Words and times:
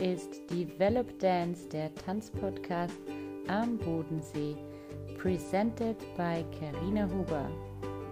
ist 0.00 0.48
Develop 0.50 1.18
Dance, 1.18 1.68
der 1.68 1.92
Tanzpodcast 1.94 2.96
am 3.48 3.76
Bodensee, 3.78 4.56
presented 5.16 5.96
by 6.16 6.44
Karina 6.58 7.08
Huber. 7.08 7.50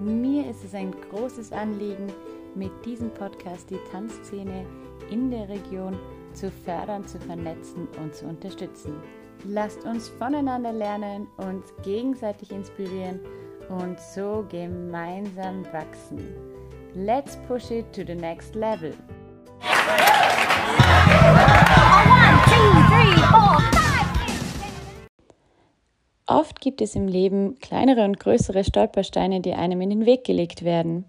Mir 0.01 0.51
ist 0.51 0.65
es 0.65 0.75
ein 0.75 0.93
großes 1.11 1.53
Anliegen, 1.53 2.13
mit 2.57 2.73
diesem 2.85 3.11
Podcast 3.11 3.71
die 3.71 3.79
Tanzszene 3.93 4.67
in 5.11 5.31
der 5.31 5.49
Region 5.49 5.97
zu 6.33 6.51
fördern, 6.51 7.07
zu 7.07 7.21
vernetzen 7.21 7.87
und 8.03 8.15
zu 8.15 8.27
unterstützen. 8.27 8.95
Lasst 9.45 9.85
uns 9.85 10.09
voneinander 10.09 10.73
lernen, 10.73 11.29
uns 11.37 11.73
gegenseitig 11.83 12.51
inspirieren 12.51 13.21
und 13.69 14.01
so 14.01 14.45
gemeinsam 14.51 15.65
wachsen. 15.73 16.19
Let's 16.95 17.37
push 17.47 17.71
it 17.71 17.93
to 17.93 18.03
the 18.05 18.15
next 18.15 18.55
level. 18.55 18.93
Oft 26.27 26.61
gibt 26.61 26.81
es 26.81 26.97
im 26.97 27.07
Leben 27.07 27.59
kleinere 27.61 28.05
und 28.05 28.19
größere 28.19 28.65
Stolpersteine, 28.65 29.41
die 29.41 29.55
einem 29.55 29.81
in 29.81 29.91
den 29.91 30.07
Weg 30.07 30.25
gelegt 30.25 30.65
werden. 30.65 31.05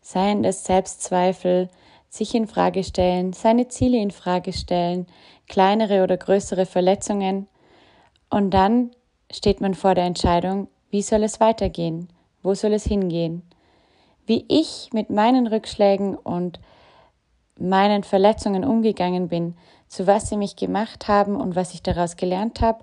Seien 0.00 0.44
es 0.44 0.64
Selbstzweifel, 0.64 1.68
sich 2.08 2.34
in 2.34 2.46
Frage 2.46 2.82
stellen, 2.82 3.32
seine 3.32 3.68
Ziele 3.68 3.98
in 3.98 4.10
Frage 4.10 4.52
stellen, 4.52 5.06
kleinere 5.48 6.02
oder 6.02 6.16
größere 6.16 6.66
Verletzungen. 6.66 7.46
Und 8.30 8.50
dann 8.50 8.90
steht 9.30 9.60
man 9.60 9.74
vor 9.74 9.94
der 9.94 10.04
Entscheidung, 10.04 10.68
wie 10.90 11.02
soll 11.02 11.22
es 11.22 11.40
weitergehen? 11.40 12.08
Wo 12.42 12.54
soll 12.54 12.72
es 12.72 12.84
hingehen? 12.84 13.42
Wie 14.26 14.44
ich 14.48 14.90
mit 14.92 15.08
meinen 15.08 15.46
Rückschlägen 15.46 16.16
und 16.16 16.60
meinen 17.58 18.02
Verletzungen 18.02 18.64
umgegangen 18.64 19.28
bin, 19.28 19.54
zu 19.92 20.06
was 20.06 20.30
sie 20.30 20.38
mich 20.38 20.56
gemacht 20.56 21.06
haben 21.06 21.36
und 21.36 21.54
was 21.54 21.74
ich 21.74 21.82
daraus 21.82 22.16
gelernt 22.16 22.62
habe, 22.62 22.82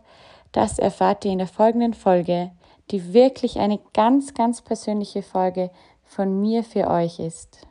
das 0.51 0.77
erfahrt 0.77 1.25
ihr 1.25 1.31
in 1.31 1.39
der 1.39 1.47
folgenden 1.47 1.95
Folge, 1.95 2.51
die 2.91 3.13
wirklich 3.13 3.57
eine 3.57 3.79
ganz, 3.93 4.35
ganz 4.35 4.61
persönliche 4.61 5.23
Folge 5.23 5.71
von 6.03 6.39
mir 6.39 6.63
für 6.63 6.87
euch 6.87 7.17
ist. 7.19 7.65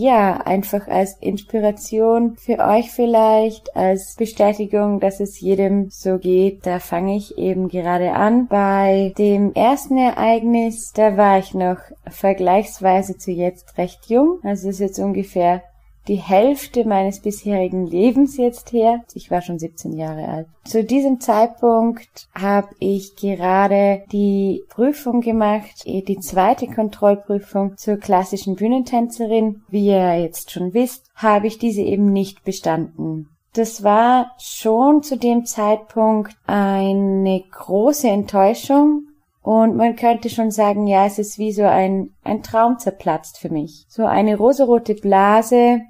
Ja, 0.00 0.38
einfach 0.38 0.88
als 0.88 1.16
Inspiration 1.20 2.36
für 2.36 2.58
euch 2.58 2.90
vielleicht, 2.90 3.76
als 3.76 4.14
Bestätigung, 4.16 4.98
dass 4.98 5.20
es 5.20 5.40
jedem 5.40 5.90
so 5.90 6.18
geht. 6.18 6.66
Da 6.66 6.78
fange 6.78 7.16
ich 7.16 7.36
eben 7.36 7.68
gerade 7.68 8.12
an. 8.12 8.46
Bei 8.48 9.12
dem 9.18 9.52
ersten 9.52 9.98
Ereignis, 9.98 10.92
da 10.94 11.18
war 11.18 11.38
ich 11.38 11.52
noch 11.52 11.78
vergleichsweise 12.08 13.18
zu 13.18 13.30
jetzt 13.30 13.76
recht 13.76 14.06
jung. 14.06 14.38
Also 14.42 14.70
ist 14.70 14.80
jetzt 14.80 14.98
ungefähr 14.98 15.62
die 16.10 16.16
Hälfte 16.16 16.84
meines 16.84 17.20
bisherigen 17.20 17.86
Lebens 17.86 18.36
jetzt 18.36 18.72
her. 18.72 19.04
Ich 19.14 19.30
war 19.30 19.42
schon 19.42 19.60
17 19.60 19.92
Jahre 19.92 20.26
alt. 20.26 20.46
Zu 20.64 20.82
diesem 20.82 21.20
Zeitpunkt 21.20 22.28
habe 22.34 22.70
ich 22.80 23.14
gerade 23.14 24.02
die 24.10 24.64
Prüfung 24.70 25.20
gemacht, 25.20 25.82
eh, 25.84 26.02
die 26.02 26.18
zweite 26.18 26.66
Kontrollprüfung 26.66 27.76
zur 27.76 27.96
klassischen 27.96 28.56
Bühnentänzerin. 28.56 29.62
Wie 29.68 29.86
ihr 29.86 30.18
jetzt 30.18 30.50
schon 30.50 30.74
wisst, 30.74 31.06
habe 31.14 31.46
ich 31.46 31.58
diese 31.58 31.82
eben 31.82 32.12
nicht 32.12 32.42
bestanden. 32.42 33.28
Das 33.52 33.84
war 33.84 34.32
schon 34.38 35.04
zu 35.04 35.16
dem 35.16 35.44
Zeitpunkt 35.44 36.34
eine 36.44 37.44
große 37.52 38.08
Enttäuschung, 38.08 39.04
und 39.42 39.74
man 39.74 39.96
könnte 39.96 40.28
schon 40.28 40.50
sagen, 40.50 40.86
ja, 40.86 41.06
es 41.06 41.18
ist 41.18 41.38
wie 41.38 41.52
so 41.52 41.62
ein, 41.62 42.10
ein 42.24 42.42
Traum 42.42 42.78
zerplatzt 42.78 43.38
für 43.38 43.48
mich. 43.48 43.86
So 43.88 44.04
eine 44.04 44.36
rosarote 44.36 44.94
Blase, 44.94 45.80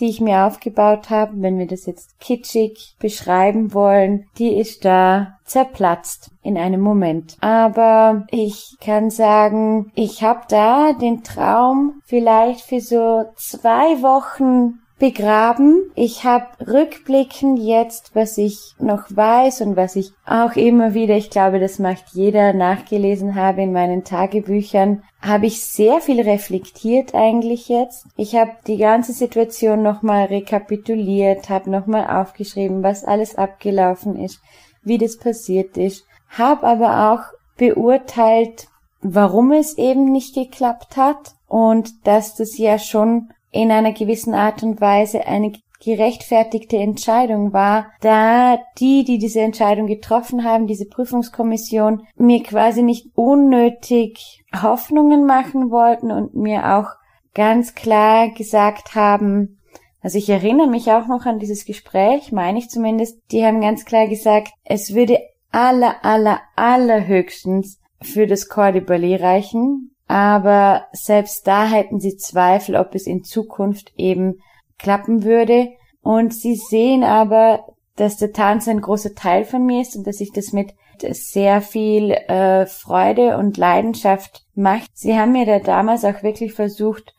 die 0.00 0.08
ich 0.08 0.20
mir 0.20 0.44
aufgebaut 0.44 1.10
habe, 1.10 1.32
wenn 1.36 1.58
wir 1.58 1.66
das 1.66 1.86
jetzt 1.86 2.18
kitschig 2.20 2.94
beschreiben 2.98 3.74
wollen, 3.74 4.26
die 4.38 4.54
ist 4.54 4.84
da 4.84 5.38
zerplatzt 5.44 6.30
in 6.42 6.56
einem 6.56 6.80
Moment. 6.80 7.36
Aber 7.40 8.26
ich 8.30 8.76
kann 8.80 9.10
sagen, 9.10 9.90
ich 9.94 10.22
habe 10.22 10.42
da 10.48 10.92
den 10.92 11.22
Traum 11.24 12.00
vielleicht 12.04 12.60
für 12.60 12.80
so 12.80 13.24
zwei 13.36 14.02
Wochen 14.02 14.80
begraben. 14.98 15.90
Ich 15.94 16.24
habe 16.24 16.46
rückblickend 16.66 17.58
jetzt, 17.58 18.14
was 18.14 18.36
ich 18.36 18.74
noch 18.78 19.04
weiß 19.08 19.60
und 19.60 19.76
was 19.76 19.96
ich 19.96 20.12
auch 20.26 20.56
immer 20.56 20.94
wieder, 20.94 21.16
ich 21.16 21.30
glaube, 21.30 21.60
das 21.60 21.78
macht 21.78 22.04
jeder, 22.12 22.52
nachgelesen 22.52 23.34
habe 23.34 23.62
in 23.62 23.72
meinen 23.72 24.04
Tagebüchern, 24.04 25.02
habe 25.20 25.46
ich 25.46 25.64
sehr 25.64 26.00
viel 26.00 26.20
reflektiert 26.20 27.14
eigentlich 27.14 27.68
jetzt. 27.68 28.06
Ich 28.16 28.34
habe 28.34 28.52
die 28.66 28.76
ganze 28.76 29.12
Situation 29.12 29.82
nochmal 29.82 30.26
rekapituliert, 30.26 31.48
habe 31.48 31.70
nochmal 31.70 32.06
aufgeschrieben, 32.20 32.82
was 32.82 33.04
alles 33.04 33.36
abgelaufen 33.36 34.16
ist, 34.16 34.40
wie 34.82 34.98
das 34.98 35.16
passiert 35.18 35.76
ist, 35.76 36.04
habe 36.28 36.66
aber 36.66 37.12
auch 37.12 37.38
beurteilt, 37.56 38.68
warum 39.00 39.52
es 39.52 39.78
eben 39.78 40.10
nicht 40.10 40.34
geklappt 40.34 40.96
hat 40.96 41.34
und 41.46 42.06
dass 42.06 42.34
das 42.34 42.58
ja 42.58 42.78
schon 42.78 43.30
in 43.50 43.70
einer 43.70 43.92
gewissen 43.92 44.34
Art 44.34 44.62
und 44.62 44.80
Weise 44.80 45.26
eine 45.26 45.52
gerechtfertigte 45.80 46.76
Entscheidung 46.76 47.52
war, 47.52 47.92
da 48.00 48.58
die, 48.78 49.04
die 49.04 49.18
diese 49.18 49.40
Entscheidung 49.40 49.86
getroffen 49.86 50.44
haben, 50.44 50.66
diese 50.66 50.86
Prüfungskommission, 50.86 52.06
mir 52.16 52.42
quasi 52.42 52.82
nicht 52.82 53.06
unnötig 53.14 54.42
Hoffnungen 54.62 55.24
machen 55.24 55.70
wollten 55.70 56.10
und 56.10 56.34
mir 56.34 56.76
auch 56.76 56.90
ganz 57.34 57.74
klar 57.74 58.30
gesagt 58.30 58.94
haben, 58.94 59.58
also 60.00 60.18
ich 60.18 60.28
erinnere 60.28 60.68
mich 60.68 60.90
auch 60.90 61.06
noch 61.06 61.26
an 61.26 61.38
dieses 61.38 61.64
Gespräch, 61.64 62.32
meine 62.32 62.58
ich 62.58 62.70
zumindest, 62.70 63.20
die 63.30 63.44
haben 63.44 63.60
ganz 63.60 63.84
klar 63.84 64.08
gesagt, 64.08 64.48
es 64.64 64.94
würde 64.94 65.18
aller, 65.50 66.04
aller, 66.04 66.40
allerhöchstens 66.56 67.80
für 68.00 68.26
das 68.26 68.48
Corps 68.48 68.72
reichen, 68.74 69.87
aber 70.08 70.86
selbst 70.92 71.46
da 71.46 71.66
hätten 71.66 72.00
sie 72.00 72.16
Zweifel, 72.16 72.76
ob 72.76 72.94
es 72.94 73.06
in 73.06 73.24
Zukunft 73.24 73.92
eben 73.96 74.40
klappen 74.78 75.22
würde. 75.22 75.68
Und 76.00 76.32
sie 76.32 76.56
sehen 76.56 77.04
aber, 77.04 77.66
dass 77.96 78.16
der 78.16 78.32
Tanz 78.32 78.68
ein 78.68 78.80
großer 78.80 79.14
Teil 79.14 79.44
von 79.44 79.66
mir 79.66 79.82
ist 79.82 79.96
und 79.96 80.06
dass 80.06 80.20
ich 80.20 80.32
das 80.32 80.52
mit 80.52 80.72
sehr 81.10 81.60
viel 81.60 82.10
äh, 82.10 82.66
Freude 82.66 83.36
und 83.36 83.56
Leidenschaft 83.56 84.46
mache. 84.54 84.86
Sie 84.94 85.16
haben 85.16 85.32
mir 85.32 85.46
da 85.46 85.58
damals 85.58 86.04
auch 86.04 86.22
wirklich 86.22 86.54
versucht, 86.54 87.14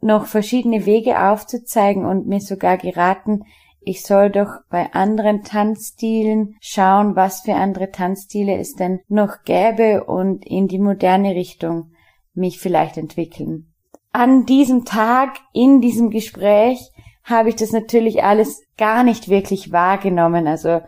noch 0.00 0.26
verschiedene 0.26 0.86
Wege 0.86 1.20
aufzuzeigen 1.20 2.04
und 2.04 2.26
mir 2.26 2.40
sogar 2.40 2.76
geraten, 2.76 3.44
ich 3.80 4.02
soll 4.02 4.30
doch 4.30 4.60
bei 4.68 4.92
anderen 4.92 5.44
Tanzstilen 5.44 6.56
schauen, 6.60 7.16
was 7.16 7.40
für 7.40 7.54
andere 7.54 7.90
Tanzstile 7.90 8.58
es 8.58 8.74
denn 8.74 9.00
noch 9.08 9.44
gäbe 9.44 10.04
und 10.04 10.44
in 10.44 10.68
die 10.68 10.78
moderne 10.78 11.34
Richtung 11.34 11.90
mich 12.38 12.58
vielleicht 12.58 12.96
entwickeln. 12.96 13.72
An 14.12 14.46
diesem 14.46 14.84
Tag, 14.84 15.36
in 15.52 15.80
diesem 15.80 16.10
Gespräch, 16.10 16.90
habe 17.24 17.50
ich 17.50 17.56
das 17.56 17.72
natürlich 17.72 18.22
alles 18.24 18.62
gar 18.78 19.04
nicht 19.04 19.28
wirklich 19.28 19.70
wahrgenommen. 19.70 20.46
Also 20.46 20.80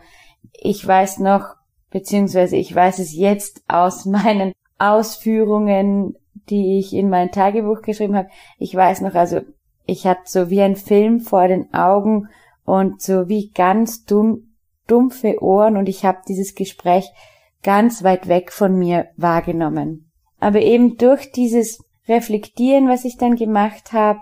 ich 0.53 0.85
weiß 0.85 1.19
noch, 1.19 1.55
beziehungsweise 1.91 2.55
ich 2.55 2.73
weiß 2.73 2.99
es 2.99 3.15
jetzt 3.15 3.63
aus 3.67 4.05
meinen 4.05 4.53
Ausführungen, 4.79 6.15
die 6.49 6.79
ich 6.79 6.93
in 6.93 7.09
mein 7.09 7.31
Tagebuch 7.31 7.81
geschrieben 7.81 8.15
habe. 8.15 8.29
Ich 8.57 8.73
weiß 8.73 9.01
noch, 9.01 9.13
also 9.13 9.41
ich 9.85 10.07
hatte 10.07 10.21
so 10.25 10.49
wie 10.49 10.61
ein 10.61 10.75
Film 10.75 11.19
vor 11.19 11.47
den 11.47 11.73
Augen 11.73 12.27
und 12.65 13.01
so 13.01 13.27
wie 13.27 13.49
ganz 13.49 14.05
dumm, 14.05 14.55
dumpfe 14.87 15.41
Ohren 15.41 15.77
und 15.77 15.87
ich 15.87 16.05
habe 16.05 16.19
dieses 16.27 16.55
Gespräch 16.55 17.11
ganz 17.63 18.03
weit 18.03 18.27
weg 18.27 18.51
von 18.51 18.77
mir 18.77 19.07
wahrgenommen. 19.17 20.10
Aber 20.41 20.59
eben 20.59 20.97
durch 20.97 21.31
dieses 21.31 21.81
Reflektieren, 22.07 22.89
was 22.89 23.05
ich 23.05 23.15
dann 23.15 23.35
gemacht 23.35 23.93
habe, 23.93 24.19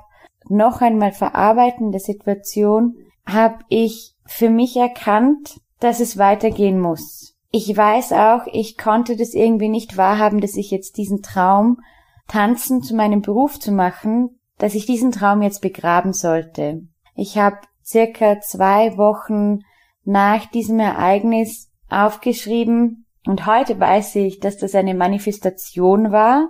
noch 0.47 0.81
einmal 0.81 1.11
verarbeiten 1.11 1.91
der 1.91 2.01
Situation, 2.01 2.97
habe 3.25 3.59
ich 3.69 4.13
für 4.25 4.49
mich 4.49 4.75
erkannt, 4.75 5.59
dass 5.79 5.99
es 5.99 6.17
weitergehen 6.17 6.79
muss. 6.79 7.35
Ich 7.51 7.75
weiß 7.75 8.11
auch, 8.13 8.45
ich 8.51 8.77
konnte 8.77 9.15
das 9.15 9.33
irgendwie 9.33 9.69
nicht 9.69 9.97
wahrhaben, 9.97 10.39
dass 10.41 10.55
ich 10.55 10.69
jetzt 10.69 10.97
diesen 10.97 11.23
Traum, 11.23 11.79
Tanzen 12.27 12.83
zu 12.83 12.95
meinem 12.95 13.21
Beruf 13.21 13.59
zu 13.59 13.71
machen, 13.71 14.39
dass 14.59 14.75
ich 14.75 14.85
diesen 14.85 15.11
Traum 15.11 15.41
jetzt 15.41 15.61
begraben 15.61 16.13
sollte. 16.13 16.83
Ich 17.15 17.37
habe 17.37 17.57
circa 17.83 18.39
zwei 18.41 18.97
Wochen 18.97 19.61
nach 20.03 20.45
diesem 20.45 20.79
Ereignis 20.79 21.71
aufgeschrieben, 21.89 23.05
und 23.29 23.45
heute 23.45 23.79
weiß 23.79 24.15
ich, 24.15 24.39
dass 24.39 24.57
das 24.57 24.73
eine 24.73 24.95
Manifestation 24.95 26.11
war, 26.11 26.49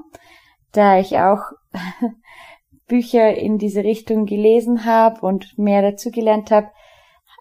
da 0.72 0.98
ich 0.98 1.18
auch 1.18 1.42
Bücher 2.88 3.36
in 3.36 3.58
diese 3.58 3.84
Richtung 3.84 4.26
gelesen 4.26 4.86
habe 4.86 5.20
und 5.20 5.58
mehr 5.58 5.82
dazu 5.82 6.10
gelernt 6.10 6.52
habe, 6.52 6.70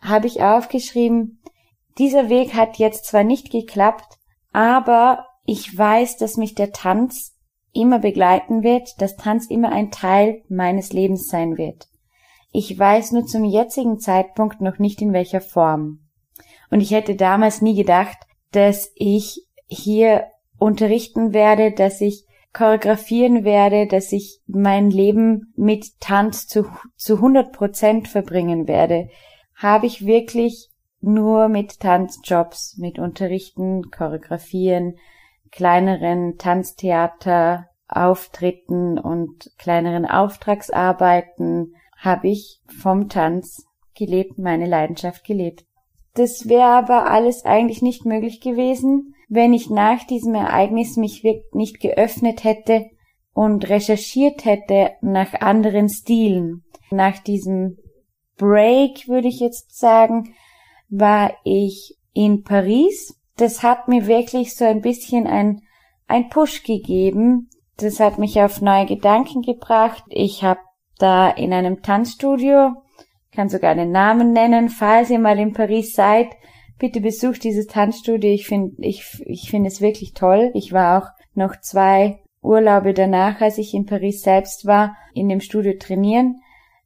habe 0.02 0.26
ich 0.26 0.42
aufgeschrieben, 0.42 1.40
dieser 1.98 2.28
Weg 2.28 2.54
hat 2.54 2.78
jetzt 2.78 3.04
zwar 3.04 3.22
nicht 3.22 3.52
geklappt, 3.52 4.18
aber 4.52 5.24
ich 5.44 5.78
weiß, 5.78 6.16
dass 6.16 6.36
mich 6.36 6.56
der 6.56 6.72
Tanz 6.72 7.36
immer 7.72 8.00
begleiten 8.00 8.64
wird, 8.64 9.00
dass 9.00 9.14
Tanz 9.14 9.46
immer 9.46 9.70
ein 9.70 9.92
Teil 9.92 10.42
meines 10.48 10.92
Lebens 10.92 11.28
sein 11.28 11.56
wird. 11.56 11.86
Ich 12.50 12.76
weiß 12.76 13.12
nur 13.12 13.24
zum 13.24 13.44
jetzigen 13.44 14.00
Zeitpunkt 14.00 14.60
noch 14.60 14.80
nicht 14.80 15.00
in 15.00 15.12
welcher 15.12 15.40
Form. 15.40 16.00
Und 16.70 16.80
ich 16.80 16.90
hätte 16.90 17.14
damals 17.14 17.62
nie 17.62 17.76
gedacht, 17.76 18.18
dass 18.52 18.90
ich 18.94 19.46
hier 19.66 20.24
unterrichten 20.58 21.32
werde, 21.32 21.72
dass 21.72 22.00
ich 22.00 22.24
choreografieren 22.52 23.44
werde, 23.44 23.86
dass 23.86 24.12
ich 24.12 24.40
mein 24.46 24.90
Leben 24.90 25.52
mit 25.56 26.00
Tanz 26.00 26.46
zu, 26.46 26.66
zu 26.96 27.16
100 27.16 27.52
Prozent 27.52 28.08
verbringen 28.08 28.66
werde. 28.66 29.08
Habe 29.54 29.86
ich 29.86 30.06
wirklich 30.06 30.70
nur 31.00 31.48
mit 31.48 31.80
Tanzjobs, 31.80 32.76
mit 32.78 32.98
Unterrichten, 32.98 33.90
Choreografieren, 33.90 34.96
kleineren 35.50 36.38
Tanztheater, 36.38 37.68
Auftritten 37.88 38.98
und 38.98 39.50
kleineren 39.56 40.04
Auftragsarbeiten 40.04 41.74
habe 41.96 42.28
ich 42.28 42.60
vom 42.66 43.08
Tanz 43.08 43.66
gelebt, 43.94 44.38
meine 44.38 44.66
Leidenschaft 44.66 45.24
gelebt. 45.24 45.64
Das 46.18 46.48
wäre 46.48 46.64
aber 46.64 47.08
alles 47.08 47.44
eigentlich 47.44 47.80
nicht 47.80 48.04
möglich 48.04 48.40
gewesen, 48.40 49.14
wenn 49.28 49.52
ich 49.52 49.70
nach 49.70 50.02
diesem 50.02 50.34
Ereignis 50.34 50.96
mich 50.96 51.22
nicht 51.52 51.78
geöffnet 51.78 52.42
hätte 52.42 52.86
und 53.34 53.68
recherchiert 53.68 54.44
hätte 54.44 54.94
nach 55.00 55.34
anderen 55.34 55.88
Stilen. 55.88 56.64
Nach 56.90 57.16
diesem 57.20 57.76
Break, 58.36 59.06
würde 59.06 59.28
ich 59.28 59.38
jetzt 59.38 59.78
sagen, 59.78 60.34
war 60.88 61.34
ich 61.44 61.96
in 62.14 62.42
Paris. 62.42 63.16
Das 63.36 63.62
hat 63.62 63.86
mir 63.86 64.08
wirklich 64.08 64.56
so 64.56 64.64
ein 64.64 64.80
bisschen 64.80 65.28
ein, 65.28 65.60
ein 66.08 66.30
Push 66.30 66.64
gegeben. 66.64 67.48
Das 67.76 68.00
hat 68.00 68.18
mich 68.18 68.42
auf 68.42 68.60
neue 68.60 68.86
Gedanken 68.86 69.42
gebracht. 69.42 70.02
Ich 70.08 70.42
habe 70.42 70.58
da 70.98 71.30
in 71.30 71.52
einem 71.52 71.80
Tanzstudio 71.80 72.72
kann 73.38 73.48
sogar 73.48 73.76
den 73.76 73.92
Namen 73.92 74.32
nennen, 74.32 74.68
falls 74.68 75.10
ihr 75.10 75.20
mal 75.20 75.38
in 75.38 75.52
Paris 75.52 75.94
seid. 75.94 76.26
Bitte 76.76 77.00
besucht 77.00 77.44
dieses 77.44 77.68
Tanzstudio. 77.68 78.32
Ich 78.32 78.48
finde, 78.48 78.74
ich, 78.78 79.22
ich 79.26 79.48
finde 79.48 79.68
es 79.68 79.80
wirklich 79.80 80.12
toll. 80.12 80.50
Ich 80.54 80.72
war 80.72 80.98
auch 80.98 81.08
noch 81.34 81.54
zwei 81.60 82.18
Urlaube 82.42 82.94
danach, 82.94 83.40
als 83.40 83.58
ich 83.58 83.74
in 83.74 83.86
Paris 83.86 84.22
selbst 84.22 84.66
war, 84.66 84.96
in 85.14 85.28
dem 85.28 85.40
Studio 85.40 85.74
trainieren. 85.78 86.40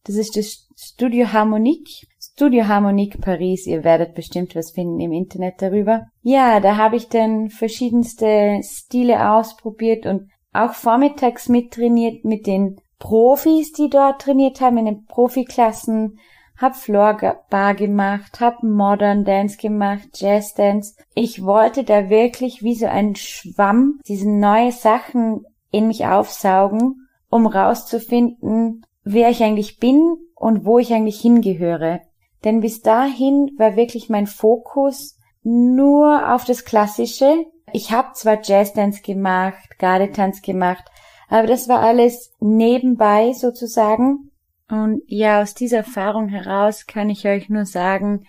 Das 0.04 0.16
ist 0.16 0.36
das 0.36 0.68
Studio 0.76 1.32
Harmonique. 1.32 2.06
Studio 2.20 2.68
Harmonique 2.68 3.18
Paris. 3.22 3.66
Ihr 3.66 3.82
werdet 3.82 4.14
bestimmt 4.14 4.54
was 4.54 4.72
finden 4.72 5.00
im 5.00 5.12
Internet 5.12 5.54
darüber. 5.62 6.08
Ja, 6.20 6.60
da 6.60 6.76
habe 6.76 6.96
ich 6.96 7.08
dann 7.08 7.48
verschiedenste 7.48 8.60
Stile 8.62 9.30
ausprobiert 9.30 10.04
und 10.04 10.28
auch 10.52 10.74
vormittags 10.74 11.48
mittrainiert 11.48 12.26
mit 12.26 12.46
den 12.46 12.76
Profis, 12.98 13.72
die 13.72 13.88
dort 13.88 14.20
trainiert 14.20 14.60
haben, 14.60 14.76
in 14.76 14.84
den 14.84 15.06
Profiklassen 15.06 16.18
hab 16.62 16.76
Floorbar 16.76 17.74
gemacht, 17.74 18.40
hab 18.40 18.62
Modern 18.62 19.24
Dance 19.24 19.58
gemacht, 19.58 20.08
Jazz 20.14 20.54
Dance. 20.54 20.94
Ich 21.14 21.44
wollte 21.44 21.84
da 21.84 22.08
wirklich 22.08 22.62
wie 22.62 22.76
so 22.76 22.86
ein 22.86 23.16
Schwamm 23.16 24.00
diese 24.06 24.30
neue 24.30 24.72
Sachen 24.72 25.44
in 25.70 25.88
mich 25.88 26.06
aufsaugen, 26.06 27.08
um 27.28 27.46
rauszufinden, 27.46 28.86
wer 29.04 29.30
ich 29.30 29.42
eigentlich 29.42 29.78
bin 29.78 30.16
und 30.34 30.64
wo 30.64 30.78
ich 30.78 30.92
eigentlich 30.92 31.20
hingehöre. 31.20 32.00
Denn 32.44 32.60
bis 32.60 32.80
dahin 32.80 33.50
war 33.58 33.76
wirklich 33.76 34.08
mein 34.08 34.26
Fokus 34.26 35.18
nur 35.42 36.32
auf 36.32 36.44
das 36.44 36.64
Klassische. 36.64 37.44
Ich 37.72 37.90
habe 37.90 38.12
zwar 38.14 38.40
Jazzdance 38.42 39.02
gemacht, 39.02 39.78
Gardetanz 39.78 40.42
gemacht, 40.42 40.84
aber 41.28 41.46
das 41.46 41.68
war 41.68 41.80
alles 41.80 42.32
nebenbei 42.40 43.32
sozusagen. 43.32 44.31
Und 44.72 45.02
ja, 45.06 45.42
aus 45.42 45.52
dieser 45.52 45.78
Erfahrung 45.78 46.28
heraus 46.28 46.86
kann 46.86 47.10
ich 47.10 47.26
euch 47.26 47.50
nur 47.50 47.66
sagen, 47.66 48.26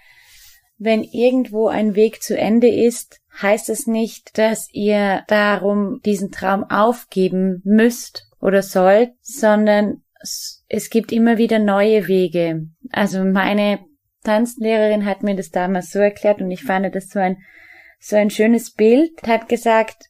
wenn 0.78 1.02
irgendwo 1.02 1.70
ein 1.70 1.96
Weg 1.96 2.22
zu 2.22 2.38
Ende 2.38 2.68
ist, 2.68 3.22
heißt 3.42 3.70
es 3.70 3.88
nicht, 3.88 4.38
dass 4.38 4.68
ihr 4.74 5.24
darum 5.30 6.02
diesen 6.04 6.32
Traum 6.32 6.66
aufgeben 6.66 7.62
müsst 7.64 8.28
oder 8.42 8.62
sollt, 8.62 9.12
sondern 9.22 10.02
es 10.68 10.90
gibt 10.90 11.14
immer 11.14 11.38
wieder 11.38 11.60
neue 11.60 12.10
Wege. 12.10 12.68
Also 12.92 13.24
meine 13.24 13.80
Tanzlehrerin 14.26 15.06
hat 15.06 15.24
mir 15.24 15.38
das 15.38 15.50
damals 15.50 15.92
so 15.92 16.00
erklärt 16.00 16.42
und 16.42 16.52
ich 16.52 16.64
fand 16.64 16.94
das 16.94 17.08
so 17.08 17.20
ein, 17.20 17.38
so 18.02 18.18
ein 18.18 18.30
schönes 18.30 18.74
Bild, 18.74 19.12
hat 19.26 19.48
gesagt, 19.48 20.10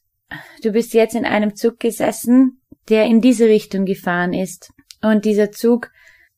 du 0.64 0.72
bist 0.72 0.94
jetzt 0.94 1.14
in 1.14 1.26
einem 1.26 1.54
Zug 1.54 1.78
gesessen, 1.78 2.60
der 2.88 3.04
in 3.04 3.20
diese 3.20 3.46
Richtung 3.46 3.84
gefahren 3.84 4.32
ist. 4.32 4.72
Und 5.00 5.24
dieser 5.26 5.52
Zug 5.52 5.92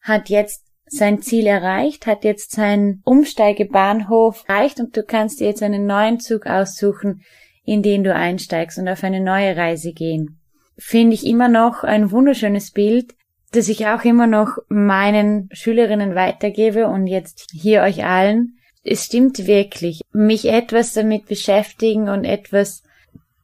hat 0.07 0.29
jetzt 0.29 0.63
sein 0.89 1.21
Ziel 1.21 1.47
erreicht, 1.47 2.07
hat 2.07 2.25
jetzt 2.25 2.53
seinen 2.53 3.03
Umsteigebahnhof 3.05 4.45
erreicht 4.47 4.79
und 4.79 4.97
du 4.97 5.03
kannst 5.03 5.41
dir 5.41 5.49
jetzt 5.49 5.63
einen 5.63 5.87
neuen 5.87 6.21
Zug 6.21 6.47
aussuchen, 6.47 7.23
in 7.65 7.83
den 7.83 8.05
du 8.05 8.15
einsteigst 8.15 8.79
und 8.79 8.89
auf 8.89 9.03
eine 9.03 9.21
neue 9.21 9.57
Reise 9.57 9.93
gehen. 9.93 10.39
Finde 10.79 11.15
ich 11.15 11.27
immer 11.27 11.49
noch 11.49 11.83
ein 11.83 12.13
wunderschönes 12.13 12.71
Bild, 12.71 13.15
das 13.51 13.69
ich 13.69 13.87
auch 13.87 14.05
immer 14.05 14.29
noch 14.29 14.59
meinen 14.69 15.49
Schülerinnen 15.53 16.15
weitergebe 16.15 16.87
und 16.87 17.07
jetzt 17.09 17.49
hier 17.53 17.83
euch 17.83 18.05
allen. 18.05 18.59
Es 18.85 19.07
stimmt 19.07 19.47
wirklich, 19.47 20.03
mich 20.13 20.49
etwas 20.49 20.93
damit 20.93 21.27
beschäftigen 21.27 22.09
und 22.09 22.25
etwas 22.25 22.85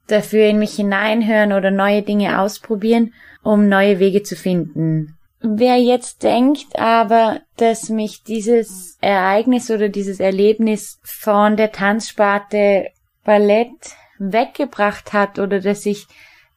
dafür 0.07 0.47
in 0.47 0.59
mich 0.59 0.75
hineinhören 0.75 1.53
oder 1.53 1.73
neue 1.73 2.03
Dinge 2.03 2.41
ausprobieren, 2.41 3.15
um 3.43 3.69
neue 3.69 3.99
Wege 3.99 4.23
zu 4.23 4.37
finden. 4.37 5.17
Wer 5.43 5.77
jetzt 5.79 6.23
denkt 6.23 6.79
aber, 6.79 7.41
dass 7.57 7.89
mich 7.89 8.23
dieses 8.23 8.97
Ereignis 9.01 9.71
oder 9.71 9.89
dieses 9.89 10.21
Erlebnis 10.21 11.01
von 11.03 11.57
der 11.57 11.73
Tanzsparte 11.73 12.91
Ballett 13.25 13.97
weggebracht 14.19 15.13
hat 15.13 15.41
oder 15.41 15.61
dass 15.61 15.85
ich 15.85 16.07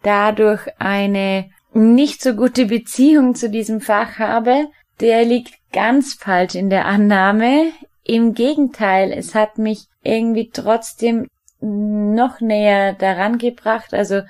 dadurch 0.04 0.68
eine 0.78 1.50
nicht 1.74 2.22
so 2.22 2.36
gute 2.36 2.68
Beziehung 2.68 3.34
zu 3.34 3.50
diesem 3.50 3.82
Fach 3.82 4.20
habe, 4.20 4.68
der 5.00 5.26
liegt 5.26 5.56
ganz 5.74 6.14
falsch 6.14 6.54
in 6.54 6.70
der 6.70 6.86
Annahme. 6.86 7.72
Im 8.04 8.36
Gegenteil, 8.36 9.12
es 9.12 9.34
hat 9.34 9.58
mich 9.58 9.88
irgendwie 10.04 10.52
trotzdem 10.54 11.28
noch 11.60 12.40
näher 12.40 12.94
daran 12.94 13.40
gebracht. 13.40 13.96
Also 13.96 14.22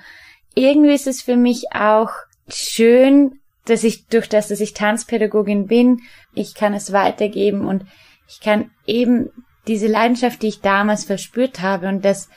irgendwie 0.54 0.94
ist 0.94 1.06
es 1.06 1.20
für 1.20 1.36
mich 1.36 1.72
auch 1.74 2.10
schön, 2.48 3.38
dass 3.66 3.84
ich 3.84 4.06
durch 4.06 4.28
das, 4.28 4.48
dass 4.48 4.60
ich 4.60 4.74
Tanzpädagogin 4.74 5.66
bin, 5.66 6.02
ich 6.34 6.54
kann 6.54 6.74
es 6.74 6.92
weitergeben 6.92 7.66
und 7.66 7.84
ich 8.28 8.40
kann 8.40 8.70
eben 8.86 9.30
diese 9.66 9.88
Leidenschaft, 9.88 10.42
die 10.42 10.48
ich 10.48 10.60
damals 10.60 11.04
verspürt 11.04 11.60
habe 11.60 11.88
und 11.88 12.04
das, 12.04 12.28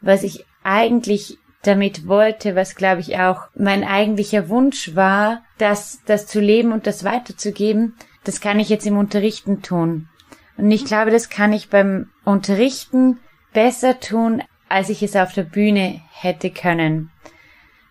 was 0.00 0.22
ich 0.22 0.44
eigentlich 0.62 1.38
damit 1.62 2.06
wollte, 2.06 2.54
was 2.54 2.76
glaube 2.76 3.00
ich 3.00 3.18
auch 3.18 3.48
mein 3.54 3.84
eigentlicher 3.84 4.48
Wunsch 4.48 4.94
war, 4.94 5.42
das, 5.58 6.00
das 6.06 6.26
zu 6.26 6.40
leben 6.40 6.72
und 6.72 6.86
das 6.86 7.04
weiterzugeben, 7.04 7.94
das 8.24 8.40
kann 8.40 8.60
ich 8.60 8.68
jetzt 8.68 8.86
im 8.86 8.96
Unterrichten 8.96 9.62
tun. 9.62 10.08
Und 10.56 10.70
ich 10.70 10.84
glaube, 10.84 11.10
das 11.10 11.30
kann 11.30 11.52
ich 11.52 11.68
beim 11.68 12.10
Unterrichten 12.24 13.18
besser 13.52 14.00
tun, 14.00 14.42
als 14.68 14.88
ich 14.88 15.02
es 15.02 15.16
auf 15.16 15.32
der 15.32 15.44
Bühne 15.44 16.00
hätte 16.12 16.50
können. 16.50 17.10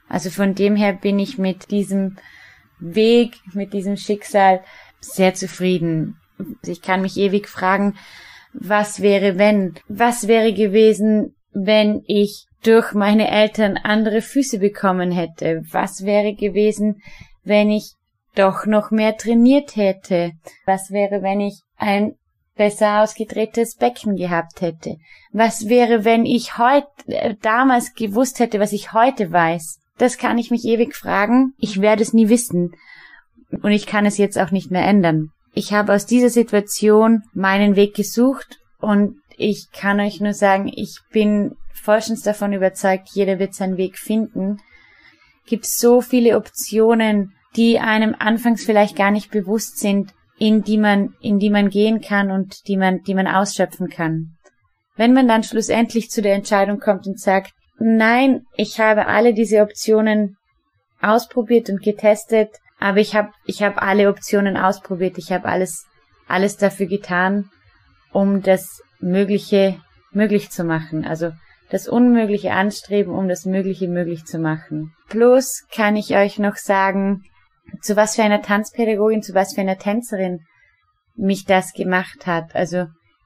Also 0.09 0.29
von 0.29 0.55
dem 0.55 0.75
her 0.75 0.93
bin 0.93 1.19
ich 1.19 1.37
mit 1.37 1.71
diesem 1.71 2.17
Weg, 2.79 3.35
mit 3.53 3.73
diesem 3.73 3.97
Schicksal 3.97 4.61
sehr 4.99 5.33
zufrieden. 5.33 6.19
Ich 6.63 6.81
kann 6.81 7.01
mich 7.01 7.17
ewig 7.17 7.47
fragen, 7.47 7.95
was 8.53 9.01
wäre 9.01 9.37
wenn? 9.37 9.75
Was 9.87 10.27
wäre 10.27 10.53
gewesen, 10.53 11.35
wenn 11.51 12.03
ich 12.07 12.45
durch 12.63 12.93
meine 12.93 13.29
Eltern 13.29 13.77
andere 13.77 14.21
Füße 14.21 14.59
bekommen 14.59 15.11
hätte? 15.11 15.61
Was 15.71 16.05
wäre 16.05 16.33
gewesen, 16.33 17.01
wenn 17.43 17.69
ich 17.69 17.93
doch 18.35 18.65
noch 18.65 18.91
mehr 18.91 19.17
trainiert 19.17 19.75
hätte? 19.75 20.31
Was 20.65 20.91
wäre, 20.91 21.21
wenn 21.21 21.39
ich 21.39 21.61
ein 21.75 22.13
besser 22.55 23.01
ausgedrehtes 23.01 23.75
Becken 23.75 24.15
gehabt 24.15 24.61
hätte? 24.61 24.97
Was 25.31 25.67
wäre, 25.69 26.03
wenn 26.03 26.25
ich 26.25 26.57
heute, 26.57 26.87
äh, 27.07 27.35
damals 27.41 27.93
gewusst 27.93 28.39
hätte, 28.39 28.59
was 28.59 28.73
ich 28.73 28.93
heute 28.93 29.31
weiß? 29.31 29.79
Das 29.97 30.17
kann 30.17 30.37
ich 30.37 30.51
mich 30.51 30.65
ewig 30.65 30.95
fragen. 30.95 31.53
Ich 31.57 31.81
werde 31.81 32.03
es 32.03 32.13
nie 32.13 32.29
wissen. 32.29 32.75
Und 33.49 33.71
ich 33.71 33.85
kann 33.85 34.05
es 34.05 34.17
jetzt 34.17 34.37
auch 34.37 34.51
nicht 34.51 34.71
mehr 34.71 34.85
ändern. 34.85 35.29
Ich 35.53 35.73
habe 35.73 35.93
aus 35.93 36.05
dieser 36.05 36.29
Situation 36.29 37.23
meinen 37.33 37.75
Weg 37.75 37.95
gesucht 37.95 38.59
und 38.79 39.15
ich 39.37 39.71
kann 39.71 39.99
euch 39.99 40.19
nur 40.19 40.33
sagen, 40.33 40.71
ich 40.73 40.99
bin 41.11 41.55
vollstens 41.73 42.21
davon 42.21 42.53
überzeugt, 42.53 43.09
jeder 43.13 43.39
wird 43.39 43.55
seinen 43.55 43.77
Weg 43.77 43.97
finden. 43.97 44.59
Gibt 45.47 45.65
so 45.65 46.01
viele 46.01 46.35
Optionen, 46.35 47.33
die 47.55 47.79
einem 47.79 48.15
anfangs 48.19 48.65
vielleicht 48.65 48.95
gar 48.95 49.11
nicht 49.11 49.31
bewusst 49.31 49.79
sind, 49.79 50.13
in 50.37 50.63
die 50.63 50.77
man, 50.77 51.15
in 51.21 51.39
die 51.39 51.49
man 51.49 51.69
gehen 51.69 52.01
kann 52.01 52.29
und 52.29 52.67
die 52.67 52.77
man, 52.77 53.01
die 53.03 53.15
man 53.15 53.27
ausschöpfen 53.27 53.89
kann. 53.89 54.37
Wenn 54.95 55.13
man 55.13 55.27
dann 55.27 55.43
schlussendlich 55.43 56.09
zu 56.09 56.21
der 56.21 56.35
Entscheidung 56.35 56.79
kommt 56.79 57.07
und 57.07 57.19
sagt, 57.19 57.53
nein, 57.79 58.45
ich 58.55 58.79
habe 58.79 59.07
alle 59.07 59.33
diese 59.33 59.61
Optionen 59.61 60.37
ausprobiert 61.01 61.69
und 61.69 61.81
getestet, 61.81 62.49
aber 62.79 62.97
ich 62.97 63.15
habe 63.15 63.31
ich 63.45 63.63
hab 63.63 63.81
alle 63.81 64.09
Optionen 64.09 64.57
ausprobiert. 64.57 65.17
Ich 65.17 65.31
habe 65.31 65.45
alles 65.47 65.85
alles 66.27 66.57
dafür 66.57 66.87
getan, 66.87 67.49
um 68.11 68.41
das 68.41 68.81
Mögliche 68.99 69.79
möglich 70.11 70.49
zu 70.49 70.63
machen. 70.63 71.05
Also 71.05 71.31
das 71.69 71.87
Unmögliche 71.87 72.51
anstreben, 72.51 73.13
um 73.13 73.27
das 73.27 73.45
Mögliche 73.45 73.87
möglich 73.87 74.25
zu 74.25 74.39
machen. 74.39 74.93
Plus 75.09 75.65
kann 75.73 75.95
ich 75.95 76.15
euch 76.15 76.39
noch 76.39 76.55
sagen, 76.55 77.23
zu 77.81 77.95
was 77.95 78.15
für 78.15 78.23
einer 78.23 78.41
Tanzpädagogin, 78.41 79.21
zu 79.21 79.33
was 79.33 79.53
für 79.53 79.61
einer 79.61 79.77
Tänzerin 79.77 80.39
mich 81.15 81.45
das 81.45 81.73
gemacht 81.73 82.25
hat. 82.25 82.55
Also 82.55 82.85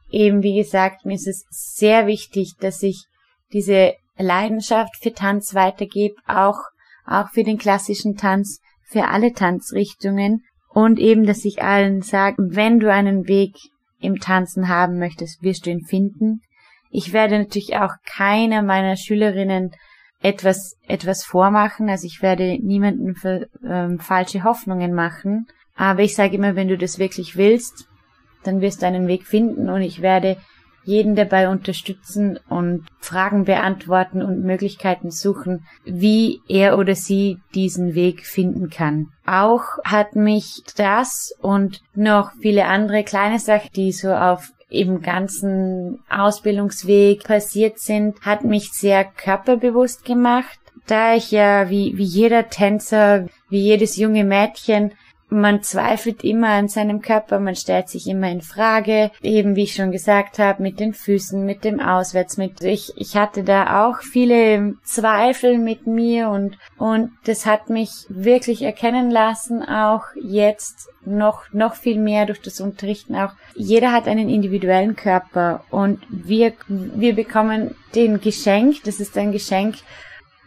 eben, 0.10 0.41
wie 0.43 0.55
gesagt, 0.55 1.05
mir 1.05 1.15
ist 1.15 1.27
es 1.27 1.46
sehr 1.50 2.08
wichtig, 2.08 2.55
dass 2.60 2.81
ich 2.81 3.05
diese 3.53 3.93
Leidenschaft 4.22 4.96
für 5.01 5.13
Tanz 5.13 5.54
weitergebe, 5.54 6.16
auch, 6.28 6.60
auch 7.06 7.30
für 7.30 7.44
den 7.44 7.58
klassischen 7.58 8.16
Tanz, 8.16 8.62
für 8.84 9.08
alle 9.08 9.34
Tanzrichtungen. 9.34 10.44
Und 10.70 11.00
eben, 11.00 11.25
dass 11.25 11.46
ich 11.46 11.62
allen 11.62 12.01
sage, 12.01 12.38
wenn 12.40 12.80
du 12.80 12.92
einen 12.92 13.28
Weg 13.28 13.56
im 14.00 14.20
Tanzen 14.20 14.70
haben 14.70 15.00
möchtest, 15.00 15.44
wirst 15.44 15.66
du 15.66 15.70
ihn 15.70 15.86
finden. 15.86 16.42
Ich 16.90 17.13
werde 17.13 17.40
natürlich 17.40 17.75
auch 17.78 17.94
keiner 18.06 18.62
meiner 18.62 18.96
Schülerinnen 18.96 19.72
etwas, 20.22 20.75
etwas 20.88 21.24
vormachen, 21.24 21.90
also 21.90 22.06
ich 22.06 22.22
werde 22.22 22.58
niemanden 22.62 23.16
für, 23.16 23.48
ähm, 23.68 24.00
falsche 24.00 24.44
Hoffnungen 24.44 24.94
machen, 24.94 25.48
aber 25.75 26.04
ich 26.04 26.16
sage 26.16 26.36
immer, 26.36 26.56
wenn 26.56 26.68
du 26.68 26.78
das 26.78 27.00
wirklich 27.00 27.38
willst, 27.38 27.88
dann 28.44 28.62
wirst 28.62 28.82
du 28.82 28.88
einen 28.88 29.08
Weg 29.08 29.25
finden. 29.25 29.70
Und 29.70 29.82
ich 29.82 30.01
werde 30.01 30.38
jeden 30.83 31.15
dabei 31.15 31.50
unterstützen 31.50 32.39
und 32.50 32.85
Fragen 33.00 33.45
beantworten 33.45 34.21
und 34.21 34.43
Möglichkeiten 34.43 35.11
suchen, 35.11 35.65
wie 35.85 36.41
er 36.47 36.77
oder 36.77 36.95
sie 36.95 37.38
diesen 37.53 37.93
Weg 37.95 38.25
finden 38.25 38.69
kann. 38.69 39.07
Auch 39.25 39.63
hat 39.83 40.15
mich 40.15 40.63
das 40.75 41.33
und 41.39 41.81
noch 41.93 42.31
viele 42.41 42.65
andere 42.65 43.03
kleine 43.03 43.39
Sachen, 43.39 43.69
die 43.75 43.91
so 43.91 44.11
auf 44.11 44.51
im 44.69 45.01
ganzen 45.01 46.00
Ausbildungsweg 46.09 47.25
passiert 47.25 47.79
sind, 47.79 48.21
hat 48.21 48.43
mich 48.43 48.71
sehr 48.71 49.03
körperbewusst 49.03 50.05
gemacht, 50.05 50.59
da 50.88 51.13
ich 51.15 51.31
ja 51.31 51.69
wie, 51.69 51.97
wie 51.97 52.03
jeder 52.03 52.50
Tänzer, 52.50 53.27
wie 53.50 53.59
jedes 53.59 53.97
junge 53.97 54.23
Mädchen 54.23 54.93
man 55.31 55.63
zweifelt 55.63 56.25
immer 56.25 56.50
an 56.50 56.67
seinem 56.67 57.01
Körper, 57.01 57.39
man 57.39 57.55
stellt 57.55 57.88
sich 57.88 58.07
immer 58.07 58.29
in 58.29 58.41
Frage, 58.41 59.11
eben 59.21 59.55
wie 59.55 59.63
ich 59.63 59.73
schon 59.73 59.91
gesagt 59.91 60.39
habe, 60.39 60.61
mit 60.61 60.79
den 60.79 60.93
Füßen, 60.93 61.45
mit 61.45 61.63
dem 61.63 61.79
Auswärts, 61.79 62.35
mit 62.35 62.61
ich, 62.61 62.91
ich 62.97 63.15
hatte 63.15 63.43
da 63.43 63.88
auch 63.88 64.01
viele 64.01 64.75
Zweifel 64.83 65.57
mit 65.57 65.88
mir 65.88 66.29
und 66.29 66.57
und 66.77 67.11
das 67.23 67.45
hat 67.45 67.69
mich 67.69 67.91
wirklich 68.09 68.61
erkennen 68.61 69.09
lassen, 69.09 69.63
auch 69.63 70.03
jetzt 70.21 70.89
noch 71.05 71.43
noch 71.53 71.75
viel 71.75 72.00
mehr 72.00 72.25
durch 72.25 72.41
das 72.41 72.59
Unterrichten 72.59 73.15
auch. 73.15 73.31
Jeder 73.55 73.93
hat 73.93 74.07
einen 74.07 74.29
individuellen 74.29 74.97
Körper 74.97 75.63
und 75.69 76.01
wir 76.09 76.53
wir 76.67 77.15
bekommen 77.15 77.75
den 77.95 78.19
Geschenk, 78.19 78.83
das 78.83 79.00
ist 79.00 79.17
ein 79.17 79.31
Geschenk 79.31 79.75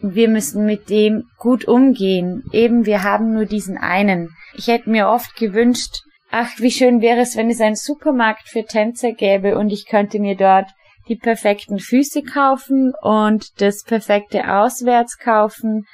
wir 0.00 0.28
müssen 0.28 0.66
mit 0.66 0.90
dem 0.90 1.24
gut 1.38 1.66
umgehen. 1.66 2.44
Eben, 2.52 2.86
wir 2.86 3.02
haben 3.02 3.32
nur 3.32 3.46
diesen 3.46 3.78
einen. 3.78 4.30
Ich 4.56 4.66
hätte 4.66 4.90
mir 4.90 5.08
oft 5.08 5.36
gewünscht, 5.36 6.02
ach, 6.30 6.50
wie 6.58 6.70
schön 6.70 7.00
wäre 7.00 7.20
es, 7.20 7.36
wenn 7.36 7.50
es 7.50 7.60
einen 7.60 7.76
Supermarkt 7.76 8.48
für 8.48 8.64
Tänzer 8.64 9.12
gäbe 9.12 9.56
und 9.56 9.70
ich 9.70 9.86
könnte 9.86 10.18
mir 10.18 10.36
dort 10.36 10.68
die 11.08 11.16
perfekten 11.16 11.78
Füße 11.78 12.22
kaufen 12.22 12.92
und 13.02 13.60
das 13.60 13.82
perfekte 13.84 14.52
Auswärts 14.52 15.18
kaufen. 15.18 15.84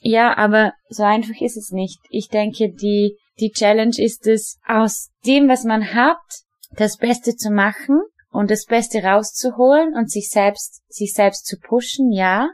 Ja, 0.00 0.36
aber 0.36 0.72
so 0.88 1.04
einfach 1.04 1.40
ist 1.40 1.56
es 1.56 1.70
nicht. 1.70 2.00
Ich 2.10 2.28
denke, 2.28 2.70
die, 2.70 3.16
die 3.40 3.52
Challenge 3.52 3.94
ist 3.96 4.26
es, 4.26 4.58
aus 4.66 5.10
dem, 5.24 5.48
was 5.48 5.64
man 5.64 5.94
hat, 5.94 6.18
das 6.72 6.96
Beste 6.96 7.36
zu 7.36 7.50
machen 7.50 8.00
und 8.30 8.50
das 8.50 8.64
Beste 8.64 9.02
rauszuholen 9.02 9.94
und 9.94 10.10
sich 10.10 10.30
selbst, 10.30 10.82
sich 10.88 11.14
selbst 11.14 11.46
zu 11.46 11.58
pushen, 11.58 12.10
ja, 12.12 12.48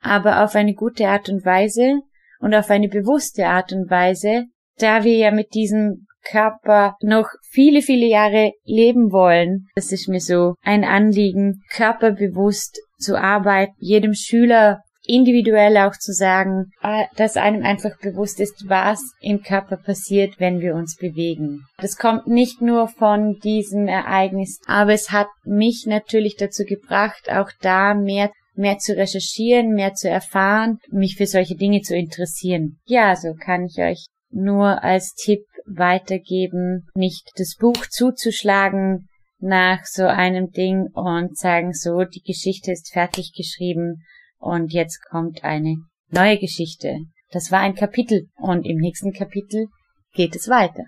aber 0.00 0.44
auf 0.44 0.54
eine 0.54 0.74
gute 0.74 1.08
Art 1.08 1.28
und 1.28 1.44
Weise 1.44 2.00
und 2.40 2.54
auf 2.54 2.70
eine 2.70 2.88
bewusste 2.88 3.46
Art 3.46 3.72
und 3.72 3.90
Weise, 3.90 4.46
da 4.78 5.04
wir 5.04 5.16
ja 5.16 5.30
mit 5.30 5.54
diesem 5.54 6.06
Körper 6.22 6.96
noch 7.00 7.28
viele, 7.50 7.82
viele 7.82 8.06
Jahre 8.06 8.52
leben 8.64 9.12
wollen. 9.12 9.66
Das 9.74 9.92
ist 9.92 10.08
mir 10.08 10.20
so 10.20 10.54
ein 10.62 10.84
Anliegen, 10.84 11.62
körperbewusst 11.70 12.78
zu 12.98 13.18
arbeiten, 13.18 13.72
jedem 13.78 14.14
Schüler 14.14 14.80
individuell 15.02 15.76
auch 15.78 15.96
zu 15.96 16.12
sagen, 16.12 16.72
äh, 16.82 17.04
dass 17.16 17.36
einem 17.36 17.64
einfach 17.64 17.98
bewusst 18.00 18.38
ist, 18.38 18.68
was 18.68 19.00
im 19.20 19.42
Körper 19.42 19.76
passiert, 19.76 20.38
wenn 20.38 20.60
wir 20.60 20.74
uns 20.74 20.96
bewegen. 20.96 21.64
Das 21.78 21.96
kommt 21.96 22.26
nicht 22.26 22.60
nur 22.60 22.88
von 22.88 23.38
diesem 23.42 23.88
Ereignis, 23.88 24.60
aber 24.66 24.92
es 24.92 25.10
hat 25.10 25.28
mich 25.44 25.86
natürlich 25.86 26.36
dazu 26.36 26.64
gebracht, 26.64 27.30
auch 27.30 27.50
da 27.60 27.94
mehr 27.94 28.30
mehr 28.60 28.78
zu 28.78 28.96
recherchieren, 28.96 29.72
mehr 29.72 29.94
zu 29.94 30.08
erfahren, 30.08 30.78
mich 30.90 31.16
für 31.16 31.26
solche 31.26 31.56
Dinge 31.56 31.80
zu 31.80 31.96
interessieren. 31.96 32.78
Ja, 32.84 33.16
so 33.16 33.34
kann 33.34 33.64
ich 33.64 33.78
euch 33.78 34.06
nur 34.30 34.84
als 34.84 35.14
Tipp 35.14 35.44
weitergeben, 35.66 36.86
nicht 36.94 37.30
das 37.36 37.56
Buch 37.58 37.86
zuzuschlagen 37.88 39.08
nach 39.38 39.84
so 39.84 40.04
einem 40.04 40.50
Ding 40.50 40.88
und 40.92 41.36
sagen 41.36 41.72
so, 41.72 42.04
die 42.04 42.22
Geschichte 42.22 42.72
ist 42.72 42.92
fertig 42.92 43.32
geschrieben 43.36 44.04
und 44.38 44.72
jetzt 44.72 45.00
kommt 45.10 45.42
eine 45.42 45.76
neue 46.10 46.38
Geschichte. 46.38 46.98
Das 47.30 47.50
war 47.50 47.60
ein 47.60 47.74
Kapitel 47.74 48.28
und 48.36 48.66
im 48.66 48.76
nächsten 48.76 49.12
Kapitel 49.12 49.68
geht 50.12 50.36
es 50.36 50.48
weiter. 50.48 50.84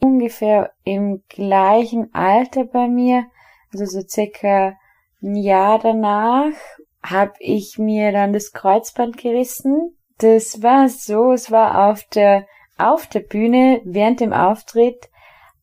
Ungefähr 0.00 0.70
im 0.84 1.22
gleichen 1.28 2.14
Alter 2.14 2.64
bei 2.64 2.86
mir, 2.86 3.24
also 3.72 3.84
so 3.84 4.00
circa 4.06 4.74
ein 5.22 5.36
Jahr 5.36 5.78
danach, 5.78 6.54
habe 7.02 7.32
ich 7.38 7.78
mir 7.78 8.12
dann 8.12 8.32
das 8.32 8.52
Kreuzband 8.52 9.16
gerissen. 9.16 9.96
Das 10.18 10.62
war 10.62 10.88
so, 10.88 11.32
es 11.32 11.50
war 11.50 11.90
auf 11.90 12.04
der 12.04 12.46
auf 12.78 13.06
der 13.06 13.20
Bühne 13.20 13.82
während 13.84 14.20
dem 14.20 14.32
Auftritt 14.32 15.10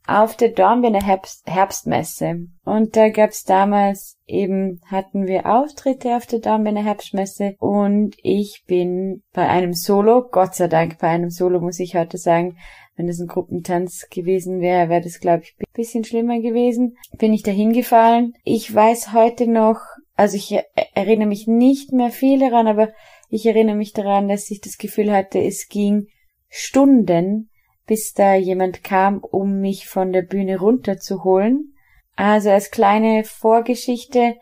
auf 0.08 0.38
der 0.38 0.50
Dornbirner 0.50 1.04
Herbst, 1.04 1.46
Herbstmesse. 1.46 2.48
Und 2.64 2.96
da 2.96 3.10
gab's 3.10 3.44
damals 3.44 4.18
eben, 4.26 4.80
hatten 4.86 5.28
wir 5.28 5.46
Auftritte 5.46 6.16
auf 6.16 6.26
der 6.26 6.40
Dornbirner 6.40 6.84
Herbstmesse 6.84 7.56
und 7.60 8.16
ich 8.24 8.64
bin 8.68 9.24
bei 9.34 9.48
einem 9.48 9.74
Solo, 9.74 10.24
Gott 10.32 10.56
sei 10.56 10.68
Dank 10.68 10.98
bei 11.00 11.10
einem 11.10 11.30
Solo 11.30 11.60
muss 11.60 11.80
ich 11.80 11.96
heute 11.96 12.18
sagen, 12.18 12.58
wenn 12.96 13.08
das 13.08 13.20
ein 13.20 13.28
Gruppentanz 13.28 14.08
gewesen 14.10 14.60
wäre, 14.60 14.90
wäre 14.90 15.02
das, 15.02 15.20
glaube 15.20 15.44
ich, 15.44 15.56
ein 15.60 15.66
bisschen 15.74 16.04
schlimmer 16.04 16.40
gewesen. 16.40 16.98
Bin 17.18 17.32
ich 17.32 17.44
da 17.44 17.52
hingefallen. 17.52 18.34
Ich 18.44 18.74
weiß 18.74 19.14
heute 19.14 19.46
noch, 19.46 19.78
also 20.18 20.36
ich 20.36 20.54
erinnere 20.96 21.28
mich 21.28 21.48
nicht 21.48 21.94
mehr 21.94 22.10
viel 22.10 22.40
daran, 22.40 22.68
aber 22.68 22.90
ich 23.30 23.46
erinnere 23.46 23.76
mich 23.76 23.94
daran, 23.94 24.28
dass 24.28 24.50
ich 24.50 24.62
das 24.62 24.78
Gefühl 24.78 25.12
hatte, 25.12 25.40
es 25.40 25.68
ging 25.70 26.08
Stunden, 26.50 27.50
bis 27.86 28.14
da 28.14 28.36
jemand 28.36 28.84
kam, 28.84 29.20
um 29.20 29.60
mich 29.60 29.88
von 29.88 30.12
der 30.12 30.24
Bühne 30.24 30.60
runterzuholen. 30.60 31.76
Also 32.16 32.50
als 32.50 32.72
kleine 32.72 33.24
Vorgeschichte 33.24 34.36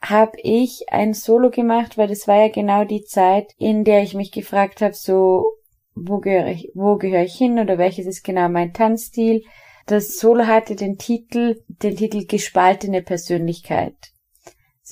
habe 0.00 0.38
ich 0.42 0.86
ein 0.88 1.12
Solo 1.12 1.50
gemacht, 1.50 1.98
weil 1.98 2.08
das 2.08 2.26
war 2.26 2.40
ja 2.40 2.48
genau 2.48 2.84
die 2.84 3.04
Zeit, 3.04 3.52
in 3.58 3.84
der 3.84 4.02
ich 4.02 4.14
mich 4.14 4.32
gefragt 4.32 4.80
habe, 4.80 4.94
so 4.94 5.52
wo 5.94 6.18
gehöre 6.18 6.48
ich, 6.48 6.70
wo 6.74 6.96
gehöre 6.96 7.24
ich 7.24 7.34
hin 7.34 7.58
oder 7.58 7.76
welches 7.76 8.06
ist 8.06 8.24
genau 8.24 8.48
mein 8.48 8.72
Tanzstil. 8.72 9.42
Das 9.86 10.16
Solo 10.18 10.46
hatte 10.46 10.76
den 10.76 10.96
Titel, 10.96 11.62
den 11.68 11.96
Titel 11.96 12.24
gespaltene 12.26 13.02
Persönlichkeit. 13.02 14.12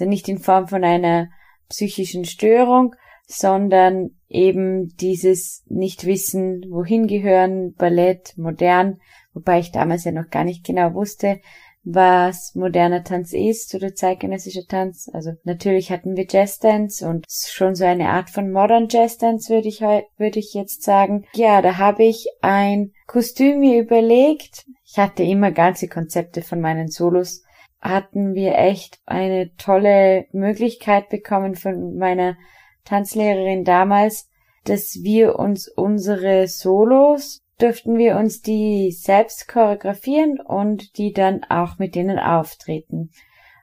Also 0.00 0.08
nicht 0.08 0.28
in 0.28 0.38
Form 0.38 0.66
von 0.66 0.82
einer 0.82 1.28
psychischen 1.68 2.24
Störung, 2.24 2.94
sondern 3.26 4.12
eben 4.28 4.88
dieses 4.96 5.62
Nicht-Wissen, 5.68 6.64
wohin 6.70 7.06
gehören, 7.06 7.74
Ballett, 7.74 8.32
modern, 8.38 8.98
wobei 9.34 9.58
ich 9.58 9.72
damals 9.72 10.04
ja 10.04 10.12
noch 10.12 10.30
gar 10.30 10.44
nicht 10.44 10.64
genau 10.64 10.94
wusste, 10.94 11.40
was 11.84 12.54
moderner 12.54 13.04
Tanz 13.04 13.34
ist 13.34 13.74
oder 13.74 13.94
zeitgenössischer 13.94 14.66
Tanz. 14.66 15.10
Also 15.12 15.32
natürlich 15.44 15.90
hatten 15.90 16.16
wir 16.16 16.26
Jazzdance 16.26 17.06
und 17.06 17.26
schon 17.28 17.74
so 17.74 17.84
eine 17.84 18.08
Art 18.08 18.30
von 18.30 18.50
Modern 18.50 18.88
Jazzdance 18.88 19.52
würde 19.52 19.68
ich 19.68 19.82
würde 19.82 20.38
ich 20.38 20.54
jetzt 20.54 20.82
sagen. 20.82 21.26
Ja, 21.34 21.60
da 21.60 21.76
habe 21.76 22.04
ich 22.04 22.26
ein 22.40 22.92
Kostüm 23.06 23.60
mir 23.60 23.80
überlegt. 23.82 24.64
Ich 24.82 24.98
hatte 24.98 25.24
immer 25.24 25.52
ganze 25.52 25.88
Konzepte 25.88 26.40
von 26.40 26.60
meinen 26.60 26.88
Solos 26.88 27.42
hatten 27.80 28.34
wir 28.34 28.56
echt 28.58 29.00
eine 29.06 29.54
tolle 29.56 30.26
Möglichkeit 30.32 31.08
bekommen 31.08 31.54
von 31.54 31.96
meiner 31.96 32.36
Tanzlehrerin 32.84 33.64
damals, 33.64 34.28
dass 34.64 35.00
wir 35.02 35.38
uns 35.38 35.68
unsere 35.68 36.46
Solos 36.48 37.40
dürften 37.60 37.98
wir 37.98 38.16
uns 38.16 38.40
die 38.40 38.90
selbst 38.90 39.48
choreografieren 39.48 40.40
und 40.40 40.96
die 40.96 41.12
dann 41.12 41.44
auch 41.44 41.78
mit 41.78 41.94
denen 41.94 42.18
auftreten. 42.18 43.10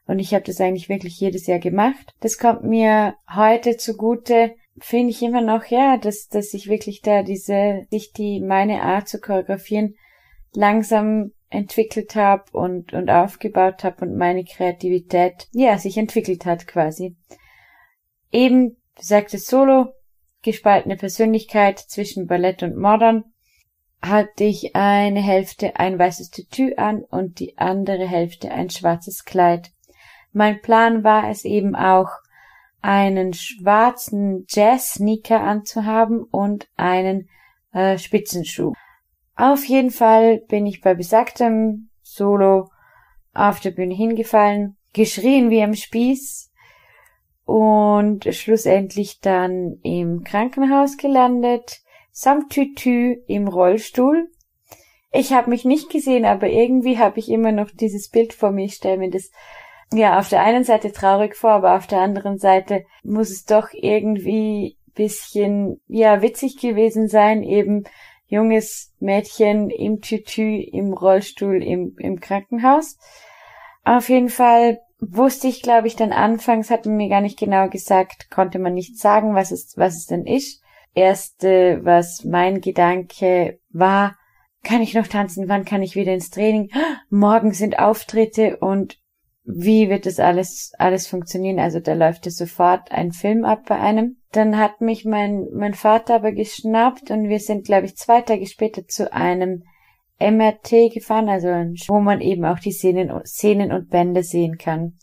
Und 0.05 0.19
ich 0.19 0.33
habe 0.33 0.43
das 0.45 0.61
eigentlich 0.61 0.87
wirklich 0.87 1.19
jedes 1.19 1.47
Jahr 1.47 1.59
gemacht. 1.59 2.13
Das 2.21 2.37
kommt 2.37 2.63
mir 2.63 3.15
heute 3.33 3.77
zugute, 3.77 4.55
finde 4.79 5.09
ich 5.11 5.21
immer 5.21 5.41
noch, 5.41 5.65
ja, 5.65 5.97
dass, 5.97 6.27
dass 6.27 6.53
ich 6.53 6.69
wirklich 6.69 7.01
da 7.01 7.23
diese, 7.23 7.85
sich 7.89 8.13
die, 8.13 8.39
meine 8.39 8.83
Art 8.83 9.07
zu 9.07 9.19
choreografieren 9.19 9.95
langsam 10.53 11.31
entwickelt 11.49 12.15
habe 12.15 12.43
und, 12.51 12.93
und 12.93 13.09
aufgebaut 13.09 13.83
habe 13.83 14.05
und 14.05 14.17
meine 14.17 14.43
Kreativität, 14.43 15.47
ja, 15.51 15.77
sich 15.77 15.97
entwickelt 15.97 16.45
hat 16.45 16.67
quasi. 16.67 17.15
Eben, 18.31 18.77
besagtes 18.95 19.45
Solo, 19.45 19.93
gespaltene 20.41 20.97
Persönlichkeit 20.97 21.79
zwischen 21.79 22.27
Ballett 22.27 22.63
und 22.63 22.77
Modern, 22.77 23.23
hatte 24.01 24.43
ich 24.43 24.75
eine 24.75 25.21
Hälfte 25.21 25.77
ein 25.77 25.97
weißes 25.97 26.29
Tütü 26.29 26.75
an 26.75 27.03
und 27.03 27.39
die 27.39 27.57
andere 27.57 28.07
Hälfte 28.07 28.51
ein 28.51 28.69
schwarzes 28.69 29.25
Kleid. 29.25 29.71
Mein 30.33 30.61
Plan 30.61 31.03
war 31.03 31.29
es 31.29 31.45
eben 31.45 31.75
auch, 31.75 32.09
einen 32.81 33.33
schwarzen 33.33 34.45
Jazz-Sneaker 34.47 35.41
anzuhaben 35.41 36.23
und 36.23 36.67
einen 36.75 37.27
äh, 37.73 37.97
Spitzenschuh. 37.97 38.73
Auf 39.37 39.65
jeden 39.65 39.91
Fall 39.91 40.39
bin 40.47 40.65
ich 40.65 40.81
bei 40.81 40.95
besagtem 40.95 41.89
Solo 42.01 42.69
auf 43.35 43.59
der 43.59 43.69
Bühne 43.69 43.93
hingefallen, 43.93 44.77
geschrien 44.93 45.51
wie 45.51 45.61
am 45.61 45.75
Spieß 45.75 46.51
und 47.45 48.25
schlussendlich 48.33 49.19
dann 49.21 49.77
im 49.83 50.23
Krankenhaus 50.23 50.97
gelandet, 50.97 51.81
samt 52.11 52.51
Tütü 52.51 53.21
im 53.27 53.47
Rollstuhl. 53.47 54.27
Ich 55.13 55.33
habe 55.33 55.51
mich 55.51 55.65
nicht 55.65 55.91
gesehen, 55.91 56.25
aber 56.25 56.49
irgendwie 56.49 56.97
habe 56.97 57.19
ich 57.19 57.29
immer 57.29 57.51
noch 57.51 57.69
dieses 57.69 58.09
Bild 58.09 58.33
vor 58.33 58.49
mir. 58.51 58.65
Ich 58.65 58.73
stelle 58.73 58.97
mir 58.97 59.11
das 59.11 59.29
ja 59.93 60.17
auf 60.17 60.29
der 60.29 60.41
einen 60.41 60.63
Seite 60.63 60.91
traurig 60.91 61.35
vor, 61.35 61.51
aber 61.51 61.77
auf 61.77 61.85
der 61.85 61.99
anderen 62.01 62.39
Seite 62.39 62.85
muss 63.03 63.29
es 63.29 63.45
doch 63.45 63.69
irgendwie 63.71 64.77
bisschen 64.95 65.79
ja 65.87 66.23
witzig 66.23 66.59
gewesen 66.59 67.07
sein, 67.07 67.43
eben 67.43 67.83
junges 68.27 68.93
Mädchen 68.99 69.69
im 69.69 70.01
Tütü, 70.01 70.61
im 70.61 70.93
Rollstuhl, 70.93 71.63
im, 71.63 71.95
im 71.97 72.19
Krankenhaus. 72.19 72.97
Auf 73.83 74.09
jeden 74.09 74.29
Fall 74.29 74.79
wusste 74.99 75.47
ich, 75.47 75.61
glaube 75.61 75.87
ich, 75.87 75.95
dann 75.95 76.11
anfangs, 76.11 76.69
hat 76.69 76.85
man 76.85 76.97
mir 76.97 77.09
gar 77.09 77.21
nicht 77.21 77.39
genau 77.39 77.69
gesagt, 77.69 78.29
konnte 78.29 78.59
man 78.59 78.73
nicht 78.73 78.97
sagen, 78.97 79.35
was 79.35 79.51
es, 79.51 79.73
was 79.77 79.95
es 79.95 80.05
denn 80.07 80.25
ist. 80.25 80.61
Erste, 80.93 81.81
was 81.83 82.23
mein 82.25 82.59
Gedanke 82.59 83.59
war, 83.69 84.17
kann 84.63 84.81
ich 84.81 84.93
noch 84.93 85.07
tanzen? 85.07 85.47
Wann 85.47 85.65
kann 85.65 85.83
ich 85.83 85.95
wieder 85.95 86.13
ins 86.13 86.29
Training? 86.29 86.69
Morgen 87.09 87.53
sind 87.53 87.79
Auftritte 87.79 88.57
und 88.57 88.99
wie 89.43 89.89
wird 89.89 90.05
das 90.05 90.19
alles, 90.19 90.73
alles 90.77 91.07
funktionieren? 91.07 91.59
Also 91.59 91.79
da 91.79 91.93
läuft 91.93 92.27
es 92.27 92.35
sofort 92.35 92.91
ein 92.91 93.13
Film 93.13 93.45
ab 93.45 93.63
bei 93.67 93.79
einem. 93.79 94.16
Dann 94.31 94.57
hat 94.57 94.81
mich 94.81 95.05
mein, 95.05 95.47
mein 95.53 95.73
Vater 95.73 96.15
aber 96.15 96.31
geschnappt 96.31 97.11
und 97.11 97.29
wir 97.29 97.39
sind, 97.39 97.65
glaube 97.65 97.85
ich, 97.85 97.95
zwei 97.95 98.21
Tage 98.21 98.45
später 98.45 98.85
zu 98.87 99.11
einem 99.13 99.63
MRT 100.19 100.93
gefahren, 100.93 101.29
also 101.29 101.47
wo 101.87 101.99
man 101.99 102.21
eben 102.21 102.43
auch 102.45 102.59
die 102.59 102.71
Sehnen, 102.71 103.11
Sehnen 103.23 103.71
und 103.71 103.89
Bände 103.89 104.23
sehen 104.23 104.57
kann. 104.57 104.97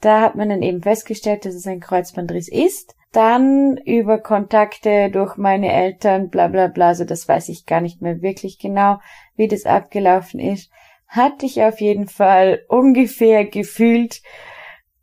Da 0.00 0.20
hat 0.20 0.36
man 0.36 0.48
dann 0.48 0.62
eben 0.62 0.82
festgestellt, 0.82 1.44
dass 1.44 1.54
es 1.54 1.66
ein 1.66 1.80
Kreuzbandriss 1.80 2.48
ist. 2.48 2.94
Dann 3.12 3.76
über 3.78 4.18
Kontakte 4.18 5.10
durch 5.10 5.36
meine 5.36 5.72
Eltern, 5.72 6.28
bla 6.28 6.48
bla 6.48 6.68
bla, 6.68 6.94
so 6.94 7.04
das 7.04 7.28
weiß 7.28 7.48
ich 7.48 7.66
gar 7.66 7.80
nicht 7.80 8.02
mehr 8.02 8.20
wirklich 8.20 8.58
genau, 8.58 8.98
wie 9.36 9.48
das 9.48 9.64
abgelaufen 9.64 10.40
ist 10.40 10.70
hatte 11.08 11.46
ich 11.46 11.62
auf 11.62 11.80
jeden 11.80 12.08
Fall 12.08 12.64
ungefähr 12.68 13.44
gefühlt 13.44 14.22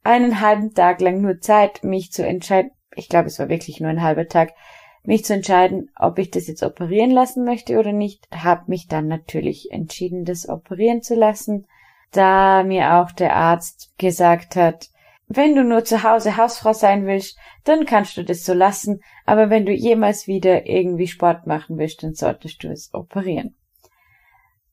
einen 0.04 0.42
halben 0.42 0.74
Tag 0.74 1.02
lang 1.02 1.22
nur 1.22 1.40
Zeit, 1.40 1.84
mich 1.84 2.12
zu 2.12 2.26
entscheiden. 2.26 2.72
Ich 2.96 3.10
glaube, 3.10 3.28
es 3.28 3.40
war 3.40 3.50
wirklich 3.50 3.80
nur 3.80 3.90
ein 3.90 4.02
halber 4.02 4.28
Tag, 4.28 4.54
mich 5.04 5.26
zu 5.26 5.34
entscheiden, 5.34 5.92
ob 5.98 6.18
ich 6.18 6.32
das 6.32 6.48
jetzt 6.48 6.64
operieren 6.64 7.12
lassen 7.12 7.44
möchte 7.44 7.78
oder 7.78 7.92
nicht. 7.92 8.28
Hab 8.32 8.70
mich 8.70 8.88
dann 8.88 9.08
natürlich 9.08 9.72
entschieden, 9.72 10.24
das 10.24 10.48
operieren 10.48 11.02
zu 11.02 11.16
lassen, 11.16 11.68
da 12.12 12.64
mir 12.64 12.96
auch 12.96 13.12
der 13.12 13.36
Arzt 13.36 13.92
gesagt 13.98 14.56
hat, 14.56 14.90
wenn 15.28 15.56
du 15.56 15.64
nur 15.64 15.84
zu 15.84 16.04
Hause 16.04 16.38
Hausfrau 16.38 16.74
sein 16.74 17.06
willst, 17.06 17.38
dann 17.64 17.86
kannst 17.86 18.18
du 18.18 18.24
das 18.24 18.46
so 18.46 18.54
lassen, 18.54 19.02
aber 19.26 19.50
wenn 19.50 19.66
du 19.66 19.72
jemals 19.72 20.28
wieder 20.28 20.68
irgendwie 20.68 21.08
Sport 21.08 21.48
machen 21.48 21.78
willst, 21.78 22.04
dann 22.04 22.14
solltest 22.14 22.64
du 22.64 22.70
es 22.70 22.94
operieren 22.94 23.56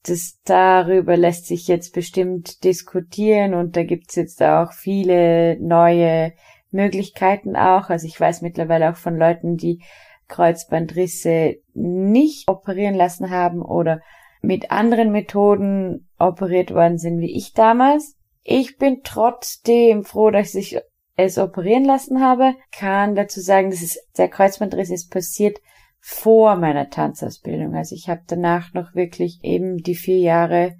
das 0.05 0.38
darüber 0.45 1.16
lässt 1.16 1.47
sich 1.47 1.68
jetzt 1.68 1.92
bestimmt 1.92 2.64
diskutieren 2.64 3.55
und 3.55 3.77
da 3.77 3.85
gibt's 3.85 4.16
jetzt 4.16 4.42
auch 4.42 4.73
viele 4.73 5.59
neue 5.61 6.33
Möglichkeiten 6.71 7.57
auch. 7.57 7.91
Also 7.91 8.07
ich 8.07 8.19
weiß 8.19 8.43
mittlerweile 8.43 8.91
auch 8.91 8.97
von 8.97 9.17
Leuten, 9.17 9.57
die 9.57 9.83
Kreuzbandrisse 10.29 11.57
nicht 11.75 12.49
operieren 12.49 12.95
lassen 12.95 13.31
haben 13.31 13.63
oder 13.63 14.01
mit 14.43 14.71
anderen 14.71 15.13
Methoden 15.13 16.09
operiert 16.19 16.73
worden 16.73 16.99
sind 16.99 17.21
wie 17.21 17.37
ich 17.37 17.53
damals. 17.53 18.17
Ich 18.43 18.79
bin 18.79 19.01
trotzdem 19.05 20.05
froh, 20.05 20.31
dass 20.31 20.55
ich 20.55 20.79
es 21.17 21.37
operieren 21.39 21.85
lassen 21.85 22.23
habe. 22.23 22.55
Kann 22.73 23.15
dazu 23.15 23.41
sagen, 23.41 23.71
dass 23.71 23.83
es, 23.83 23.99
der 24.17 24.29
Kreuzbandriss 24.29 24.91
ist 24.91 25.11
passiert 25.11 25.59
vor 26.01 26.57
meiner 26.57 26.89
Tanzausbildung. 26.89 27.75
Also 27.75 27.95
ich 27.95 28.09
habe 28.09 28.23
danach 28.27 28.73
noch 28.73 28.95
wirklich 28.95 29.41
eben 29.43 29.79
die 29.79 29.95
vier 29.95 30.19
Jahre 30.19 30.77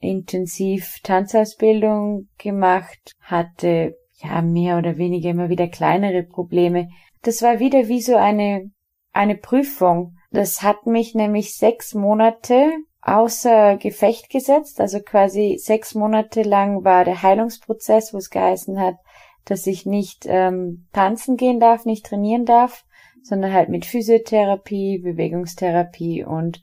intensiv 0.00 0.98
Tanzausbildung 1.02 2.28
gemacht, 2.38 3.12
hatte 3.20 3.96
ja 4.22 4.42
mehr 4.42 4.78
oder 4.78 4.96
weniger 4.96 5.30
immer 5.30 5.48
wieder 5.48 5.68
kleinere 5.68 6.22
Probleme. 6.22 6.88
Das 7.22 7.42
war 7.42 7.58
wieder 7.58 7.88
wie 7.88 8.00
so 8.00 8.16
eine, 8.16 8.70
eine 9.12 9.36
Prüfung. 9.36 10.16
Das 10.30 10.62
hat 10.62 10.86
mich 10.86 11.14
nämlich 11.14 11.56
sechs 11.56 11.94
Monate 11.94 12.70
außer 13.00 13.76
Gefecht 13.76 14.30
gesetzt. 14.30 14.80
Also 14.80 15.00
quasi 15.00 15.56
sechs 15.58 15.94
Monate 15.94 16.42
lang 16.42 16.84
war 16.84 17.04
der 17.04 17.22
Heilungsprozess, 17.22 18.12
wo 18.12 18.18
es 18.18 18.30
geheißen 18.30 18.78
hat, 18.80 18.96
dass 19.44 19.66
ich 19.66 19.86
nicht 19.86 20.26
ähm, 20.26 20.86
tanzen 20.92 21.36
gehen 21.36 21.60
darf, 21.60 21.84
nicht 21.84 22.06
trainieren 22.06 22.44
darf 22.44 22.84
sondern 23.28 23.52
halt 23.52 23.68
mit 23.68 23.84
Physiotherapie, 23.84 24.98
Bewegungstherapie 24.98 26.24
und 26.24 26.62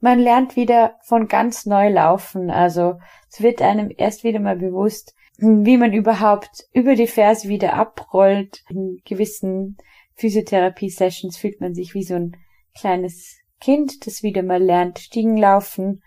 man 0.00 0.18
lernt 0.18 0.56
wieder 0.56 0.96
von 1.02 1.26
ganz 1.26 1.66
neu 1.66 1.88
laufen. 1.88 2.50
Also 2.50 2.98
es 3.30 3.42
wird 3.42 3.62
einem 3.62 3.90
erst 3.96 4.24
wieder 4.24 4.40
mal 4.40 4.56
bewusst, 4.56 5.14
wie 5.38 5.76
man 5.76 5.92
überhaupt 5.92 6.64
über 6.72 6.94
die 6.94 7.06
Ferse 7.06 7.48
wieder 7.48 7.74
abrollt. 7.74 8.62
In 8.70 9.00
gewissen 9.04 9.76
Physiotherapie-Sessions 10.14 11.36
fühlt 11.36 11.60
man 11.60 11.74
sich 11.74 11.94
wie 11.94 12.04
so 12.04 12.14
ein 12.14 12.36
kleines 12.78 13.38
Kind, 13.60 14.06
das 14.06 14.22
wieder 14.22 14.42
mal 14.42 14.62
lernt, 14.62 14.98
Stiegen 14.98 15.36
laufen. 15.36 16.02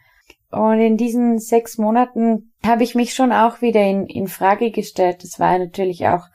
Und 0.52 0.80
in 0.80 0.98
diesen 0.98 1.40
sechs 1.40 1.78
Monaten 1.78 2.54
habe 2.66 2.84
ich 2.84 2.96
mich 2.96 3.14
schon 3.14 3.32
auch 3.32 3.62
wieder 3.62 3.84
in, 3.84 4.08
in 4.08 4.28
Frage 4.28 4.72
gestellt. 4.72 5.24
Das 5.24 5.40
war 5.40 5.58
natürlich 5.58 6.08
auch 6.08 6.26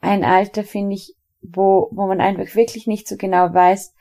ein 0.00 0.24
Alter, 0.24 0.62
finde 0.62 0.94
ich, 0.94 1.14
wo, 1.42 1.88
wo 1.92 2.06
man 2.06 2.20
einfach 2.20 2.54
wirklich 2.54 2.86
nicht 2.86 3.08
so 3.08 3.16
genau 3.16 3.52
weiß, 3.52 3.94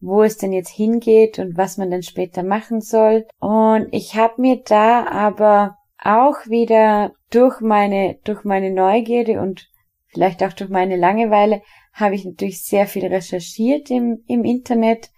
wo 0.00 0.22
es 0.22 0.36
denn 0.36 0.52
jetzt 0.52 0.70
hingeht 0.70 1.38
und 1.38 1.56
was 1.56 1.78
man 1.78 1.90
denn 1.90 2.02
später 2.02 2.42
machen 2.42 2.80
soll. 2.80 3.26
Und 3.40 3.88
ich 3.90 4.14
habe 4.16 4.40
mir 4.40 4.62
da 4.64 5.06
aber 5.06 5.78
auch 5.98 6.46
wieder 6.46 7.12
durch 7.34 7.60
meine, 7.60 8.18
durch 8.24 8.44
meine 8.44 8.70
Neugierde 8.70 9.40
und 9.40 9.68
vielleicht 10.08 10.42
auch 10.42 10.52
durch 10.52 10.70
meine 10.70 10.96
Langeweile 10.96 11.62
habe 11.92 12.14
ich 12.14 12.24
natürlich 12.24 12.62
sehr 12.62 12.86
viel 12.86 13.06
recherchiert 13.06 13.90
im, 13.90 14.22
im 14.26 14.44
Internet 14.44 15.10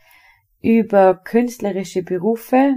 über 0.61 1.14
künstlerische 1.14 2.03
Berufe. 2.03 2.77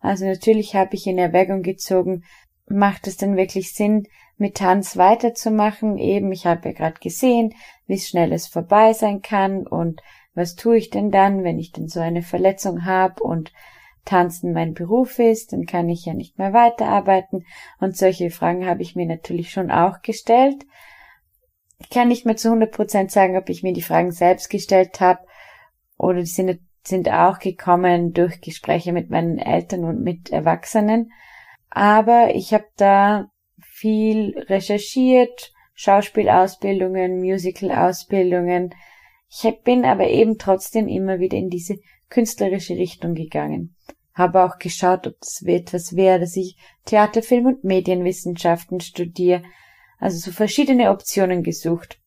Also 0.00 0.26
natürlich 0.26 0.74
habe 0.74 0.94
ich 0.94 1.06
in 1.06 1.18
Erwägung 1.18 1.62
gezogen, 1.62 2.24
macht 2.66 3.06
es 3.06 3.16
denn 3.16 3.36
wirklich 3.36 3.74
Sinn, 3.74 4.06
mit 4.36 4.56
Tanz 4.56 4.96
weiterzumachen. 4.96 5.98
Eben, 5.98 6.32
ich 6.32 6.46
habe 6.46 6.68
ja 6.68 6.74
gerade 6.74 7.00
gesehen, 7.00 7.54
wie 7.86 7.98
schnell 7.98 8.32
es 8.32 8.46
vorbei 8.46 8.92
sein 8.92 9.20
kann 9.22 9.66
und 9.66 10.00
was 10.34 10.54
tue 10.54 10.78
ich 10.78 10.90
denn 10.90 11.10
dann, 11.10 11.42
wenn 11.42 11.58
ich 11.58 11.72
denn 11.72 11.88
so 11.88 12.00
eine 12.00 12.22
Verletzung 12.22 12.84
habe 12.84 13.22
und 13.22 13.52
Tanzen 14.08 14.54
mein 14.54 14.72
Beruf 14.72 15.18
ist, 15.18 15.52
dann 15.52 15.66
kann 15.66 15.88
ich 15.90 16.06
ja 16.06 16.14
nicht 16.14 16.38
mehr 16.38 16.54
weiterarbeiten. 16.54 17.44
Und 17.78 17.94
solche 17.94 18.30
Fragen 18.30 18.66
habe 18.66 18.80
ich 18.80 18.96
mir 18.96 19.04
natürlich 19.04 19.50
schon 19.50 19.70
auch 19.70 20.00
gestellt. 20.00 20.64
Ich 21.78 21.90
kann 21.90 22.08
nicht 22.08 22.24
mehr 22.24 22.36
zu 22.36 22.48
100 22.48 22.72
Prozent 22.72 23.10
sagen, 23.10 23.36
ob 23.36 23.50
ich 23.50 23.62
mir 23.62 23.74
die 23.74 23.82
Fragen 23.82 24.10
selbst 24.10 24.48
gestellt 24.48 25.00
habe 25.00 25.20
oder 25.98 26.20
die 26.20 26.26
sind, 26.26 26.58
sind 26.82 27.10
auch 27.10 27.38
gekommen 27.38 28.14
durch 28.14 28.40
Gespräche 28.40 28.92
mit 28.92 29.10
meinen 29.10 29.38
Eltern 29.38 29.84
und 29.84 30.02
mit 30.02 30.30
Erwachsenen. 30.30 31.12
Aber 31.68 32.34
ich 32.34 32.54
habe 32.54 32.66
da 32.76 33.30
viel 33.60 34.38
recherchiert, 34.48 35.52
Schauspielausbildungen, 35.74 37.20
Musicalausbildungen. 37.20 38.74
Ich 39.30 39.62
bin 39.62 39.84
aber 39.84 40.08
eben 40.08 40.38
trotzdem 40.38 40.88
immer 40.88 41.20
wieder 41.20 41.36
in 41.36 41.50
diese 41.50 41.76
künstlerische 42.08 42.74
Richtung 42.74 43.14
gegangen. 43.14 43.76
Habe 44.18 44.44
auch 44.44 44.58
geschaut, 44.58 45.06
ob 45.06 45.14
das 45.20 45.42
etwas 45.46 45.94
wäre, 45.94 46.18
dass 46.18 46.36
ich 46.36 46.56
Theater, 46.84 47.22
Film 47.22 47.46
und 47.46 47.62
Medienwissenschaften 47.64 48.80
studiere. 48.80 49.44
Also 49.98 50.18
so 50.18 50.32
verschiedene 50.32 50.90
Optionen 50.90 51.44
gesucht. 51.44 52.00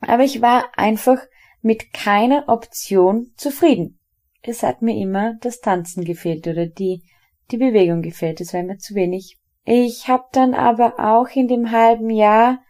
Aber 0.00 0.24
ich 0.24 0.40
war 0.40 0.70
einfach 0.76 1.18
mit 1.60 1.92
keiner 1.92 2.48
Option 2.48 3.32
zufrieden. 3.36 3.98
Es 4.42 4.62
hat 4.62 4.80
mir 4.80 4.96
immer 4.96 5.34
das 5.42 5.60
Tanzen 5.60 6.04
gefehlt 6.04 6.46
oder 6.46 6.66
die, 6.66 7.02
die 7.50 7.58
Bewegung 7.58 8.00
gefehlt. 8.00 8.40
Es 8.40 8.54
war 8.54 8.60
immer 8.60 8.78
zu 8.78 8.94
wenig. 8.94 9.36
Ich 9.64 10.08
habe 10.08 10.24
dann 10.32 10.54
aber 10.54 10.94
auch 10.98 11.28
in 11.36 11.48
dem 11.48 11.70
halben 11.70 12.08
Jahr, 12.08 12.60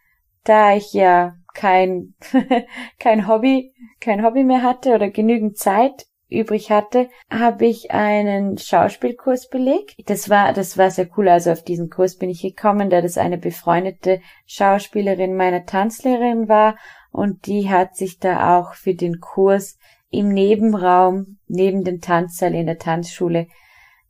da 0.42 0.74
ich 0.74 0.92
ja 0.92 1.36
kein, 1.54 2.14
kein 2.98 3.28
Hobby, 3.28 3.72
kein 4.00 4.24
Hobby 4.24 4.42
mehr 4.42 4.62
hatte 4.62 4.92
oder 4.92 5.08
genügend 5.08 5.56
Zeit 5.56 6.07
übrig 6.28 6.70
hatte, 6.70 7.08
habe 7.30 7.66
ich 7.66 7.90
einen 7.90 8.58
Schauspielkurs 8.58 9.48
belegt. 9.48 9.94
Das 10.06 10.28
war, 10.28 10.52
das 10.52 10.76
war 10.76 10.90
sehr 10.90 11.08
cool. 11.16 11.28
Also 11.28 11.50
auf 11.50 11.62
diesen 11.62 11.90
Kurs 11.90 12.16
bin 12.16 12.30
ich 12.30 12.42
gekommen, 12.42 12.90
da 12.90 13.00
das 13.00 13.18
eine 13.18 13.38
befreundete 13.38 14.20
Schauspielerin 14.46 15.36
meiner 15.36 15.64
Tanzlehrerin 15.64 16.48
war 16.48 16.76
und 17.10 17.46
die 17.46 17.70
hat 17.70 17.96
sich 17.96 18.18
da 18.18 18.58
auch 18.58 18.74
für 18.74 18.94
den 18.94 19.20
Kurs 19.20 19.78
im 20.10 20.28
Nebenraum, 20.28 21.38
neben 21.46 21.84
dem 21.84 22.00
Tanzsaal 22.00 22.54
in 22.54 22.66
der 22.66 22.78
Tanzschule 22.78 23.46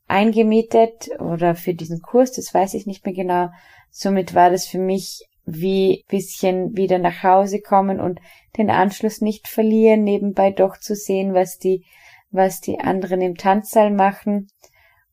eingemietet 0.07 1.11
oder 1.19 1.55
für 1.55 1.75
diesen 1.75 2.01
Kurs, 2.01 2.33
das 2.33 2.53
weiß 2.53 2.75
ich 2.75 2.87
nicht 2.87 3.05
mehr 3.05 3.15
genau. 3.15 3.51
Somit 3.91 4.35
war 4.35 4.51
das 4.51 4.67
für 4.67 4.79
mich 4.79 5.25
wie 5.45 6.05
bisschen 6.09 6.77
wieder 6.77 6.99
nach 6.99 7.23
Hause 7.23 7.61
kommen 7.61 8.01
und 8.01 8.21
den 8.57 8.71
Anschluss 8.71 9.21
nicht 9.21 9.49
verlieren, 9.49 10.05
nebenbei 10.05 10.51
doch 10.51 10.77
zu 10.79 10.95
sehen, 10.95 11.35
was 11.35 11.59
die, 11.59 11.85
was 12.31 12.61
die 12.61 12.81
anderen 12.81 13.21
im 13.21 13.37
Tanzsaal 13.37 13.91
machen 13.91 14.49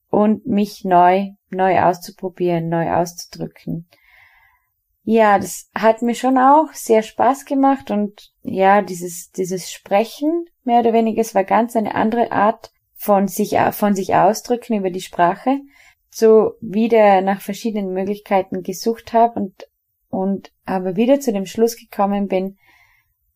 und 0.09 0.45
mich 0.45 0.83
neu, 0.83 1.31
neu 1.49 1.81
auszuprobieren, 1.81 2.69
neu 2.69 2.91
auszudrücken. 2.93 3.87
Ja, 5.03 5.37
das 5.37 5.69
hat 5.75 6.01
mir 6.01 6.15
schon 6.15 6.37
auch 6.37 6.73
sehr 6.73 7.03
Spaß 7.03 7.45
gemacht 7.45 7.91
und 7.91 8.31
ja, 8.41 8.81
dieses, 8.81 9.31
dieses 9.31 9.71
Sprechen, 9.71 10.45
mehr 10.63 10.79
oder 10.79 10.93
weniger, 10.93 11.21
es 11.21 11.35
war 11.35 11.43
ganz 11.43 11.75
eine 11.75 11.93
andere 11.93 12.31
Art 12.31 12.71
von 12.95 13.27
sich, 13.27 13.55
von 13.71 13.93
sich 13.93 14.15
ausdrücken 14.15 14.73
über 14.73 14.89
die 14.89 15.01
Sprache, 15.01 15.59
so 16.09 16.53
wieder 16.59 17.21
nach 17.21 17.41
verschiedenen 17.41 17.93
Möglichkeiten 17.93 18.63
gesucht 18.63 19.13
habe 19.13 19.39
und 19.39 19.67
und 20.15 20.51
aber 20.65 20.95
wieder 20.95 21.19
zu 21.19 21.33
dem 21.33 21.45
Schluss 21.45 21.75
gekommen 21.75 22.27
bin, 22.27 22.57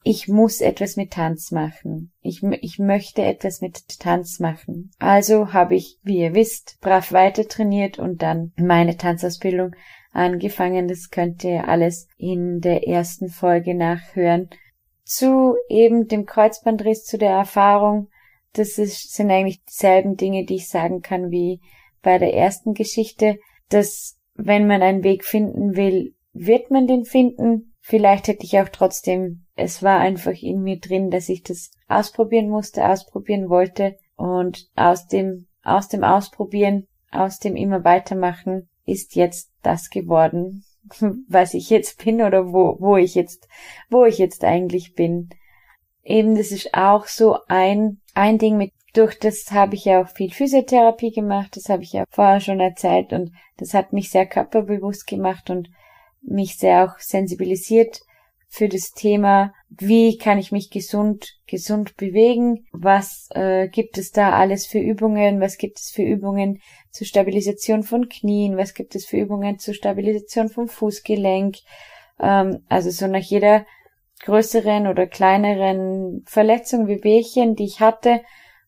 ich 0.04 0.28
muss 0.28 0.62
etwas 0.62 0.96
mit 0.96 1.12
Tanz 1.12 1.52
machen. 1.52 2.12
Ich, 2.22 2.42
ich 2.44 2.80
möchte 2.80 3.22
etwas 3.22 3.62
mit 3.62 4.00
Tanz 4.00 4.40
machen. 4.40 4.92
Also 4.98 5.52
habe 5.52 5.76
ich, 5.76 5.98
wie 6.04 6.20
ihr 6.20 6.34
wisst, 6.34 6.78
brav 6.82 7.12
weiter 7.12 7.48
trainiert 7.48 8.00
und 8.00 8.22
dann 8.22 8.54
meine 8.56 8.96
Tanzausbildung 8.96 9.76
angefangen. 10.12 10.88
Das 10.88 11.10
könnt 11.10 11.44
ihr 11.44 11.68
alles 11.68 12.08
in 12.18 12.62
der 12.62 12.88
ersten 12.88 13.30
Folge 13.30 13.76
nachhören. 13.76 14.50
Zu 15.04 15.56
eben 15.68 16.08
dem 16.08 16.26
Kreuzbandriss, 16.26 17.04
zu 17.04 17.18
der 17.18 17.32
Erfahrung. 17.32 18.08
Das 18.54 18.78
ist, 18.78 19.14
sind 19.14 19.30
eigentlich 19.32 19.64
dieselben 19.64 20.16
Dinge, 20.16 20.46
die 20.46 20.56
ich 20.56 20.70
sagen 20.70 21.02
kann 21.02 21.30
wie 21.30 21.60
bei 22.02 22.18
der 22.18 22.34
ersten 22.34 22.74
Geschichte, 22.74 23.38
dass 23.70 24.18
wenn 24.36 24.68
man 24.68 24.82
einen 24.82 25.04
Weg 25.04 25.26
finden 25.26 25.76
will, 25.76 26.16
wird 26.34 26.72
man 26.72 26.88
den 26.88 27.06
finden. 27.06 27.69
Vielleicht 27.82 28.28
hätte 28.28 28.46
ich 28.46 28.60
auch 28.60 28.70
trotzdem, 28.70 29.46
es 29.56 29.82
war 29.82 30.00
einfach 30.00 30.34
in 30.42 30.62
mir 30.62 30.80
drin, 30.80 31.10
dass 31.10 31.30
ich 31.30 31.44
das 31.44 31.72
ausprobieren 31.88 32.50
musste, 32.50 32.88
ausprobieren 32.88 33.50
wollte 33.50 33.98
und 34.16 34.70
aus 34.76 35.08
dem, 35.08 35.48
aus 35.64 35.88
dem 35.88 36.04
Ausprobieren, 36.04 36.88
aus 37.12 37.40
dem 37.40 37.56
immer 37.56 37.84
weitermachen 37.84 38.70
ist 38.86 39.16
jetzt 39.16 39.52
das 39.62 39.90
geworden, 39.90 40.64
was 41.28 41.54
ich 41.54 41.70
jetzt 41.70 42.04
bin 42.04 42.22
oder 42.22 42.52
wo, 42.52 42.78
wo 42.80 42.98
ich 42.98 43.16
jetzt, 43.16 43.48
wo 43.90 44.06
ich 44.06 44.18
jetzt 44.18 44.44
eigentlich 44.44 44.94
bin. 44.94 45.30
Eben, 46.04 46.36
das 46.36 46.52
ist 46.52 46.74
auch 46.74 47.06
so 47.06 47.38
ein, 47.48 48.02
ein 48.14 48.38
Ding 48.38 48.58
mit, 48.58 48.72
durch 48.94 49.20
das 49.20 49.52
habe 49.52 49.76
ich 49.76 49.86
ja 49.86 50.02
auch 50.02 50.10
viel 50.10 50.32
Physiotherapie 50.32 51.12
gemacht, 51.12 51.56
das 51.56 51.70
habe 51.70 51.84
ich 51.84 51.94
ja 51.94 52.06
vorher 52.10 52.40
schon 52.40 52.60
erzählt 52.60 53.14
und 53.14 53.32
das 53.58 53.74
hat 53.74 53.94
mich 53.94 54.10
sehr 54.10 54.26
körperbewusst 54.26 55.06
gemacht 55.06 55.50
und 55.50 55.70
mich 56.30 56.58
sehr 56.58 56.86
auch 56.86 57.00
sensibilisiert 57.00 58.02
für 58.50 58.68
das 58.68 58.92
Thema, 58.92 59.54
wie 59.70 60.18
kann 60.18 60.40
ich 60.40 60.52
mich 60.52 60.72
gesund, 60.72 61.38
gesund 61.46 61.96
bewegen, 61.98 62.66
was 62.72 63.30
äh, 63.32 63.68
gibt 63.68 63.98
es 64.00 64.12
da 64.12 64.32
alles 64.32 64.66
für 64.66 64.80
Übungen, 64.80 65.40
was 65.40 65.58
gibt 65.58 65.80
es 65.80 65.92
für 65.92 66.02
Übungen 66.02 66.60
zur 66.90 67.06
Stabilisation 67.06 67.84
von 67.84 68.10
Knien, 68.10 68.58
was 68.58 68.74
gibt 68.74 68.96
es 68.96 69.06
für 69.06 69.18
Übungen 69.18 69.60
zur 69.60 69.76
Stabilisation 69.76 70.50
vom 70.50 70.68
Fußgelenk, 70.68 71.58
ähm, 72.20 72.64
also 72.68 72.90
so 72.90 73.06
nach 73.06 73.20
jeder 73.20 73.68
größeren 74.22 74.88
oder 74.88 75.06
kleineren 75.06 76.24
Verletzung, 76.26 76.88
wie 76.88 77.04
Wehchen, 77.04 77.56
die 77.56 77.66
ich 77.66 77.80
hatte, 77.80 78.22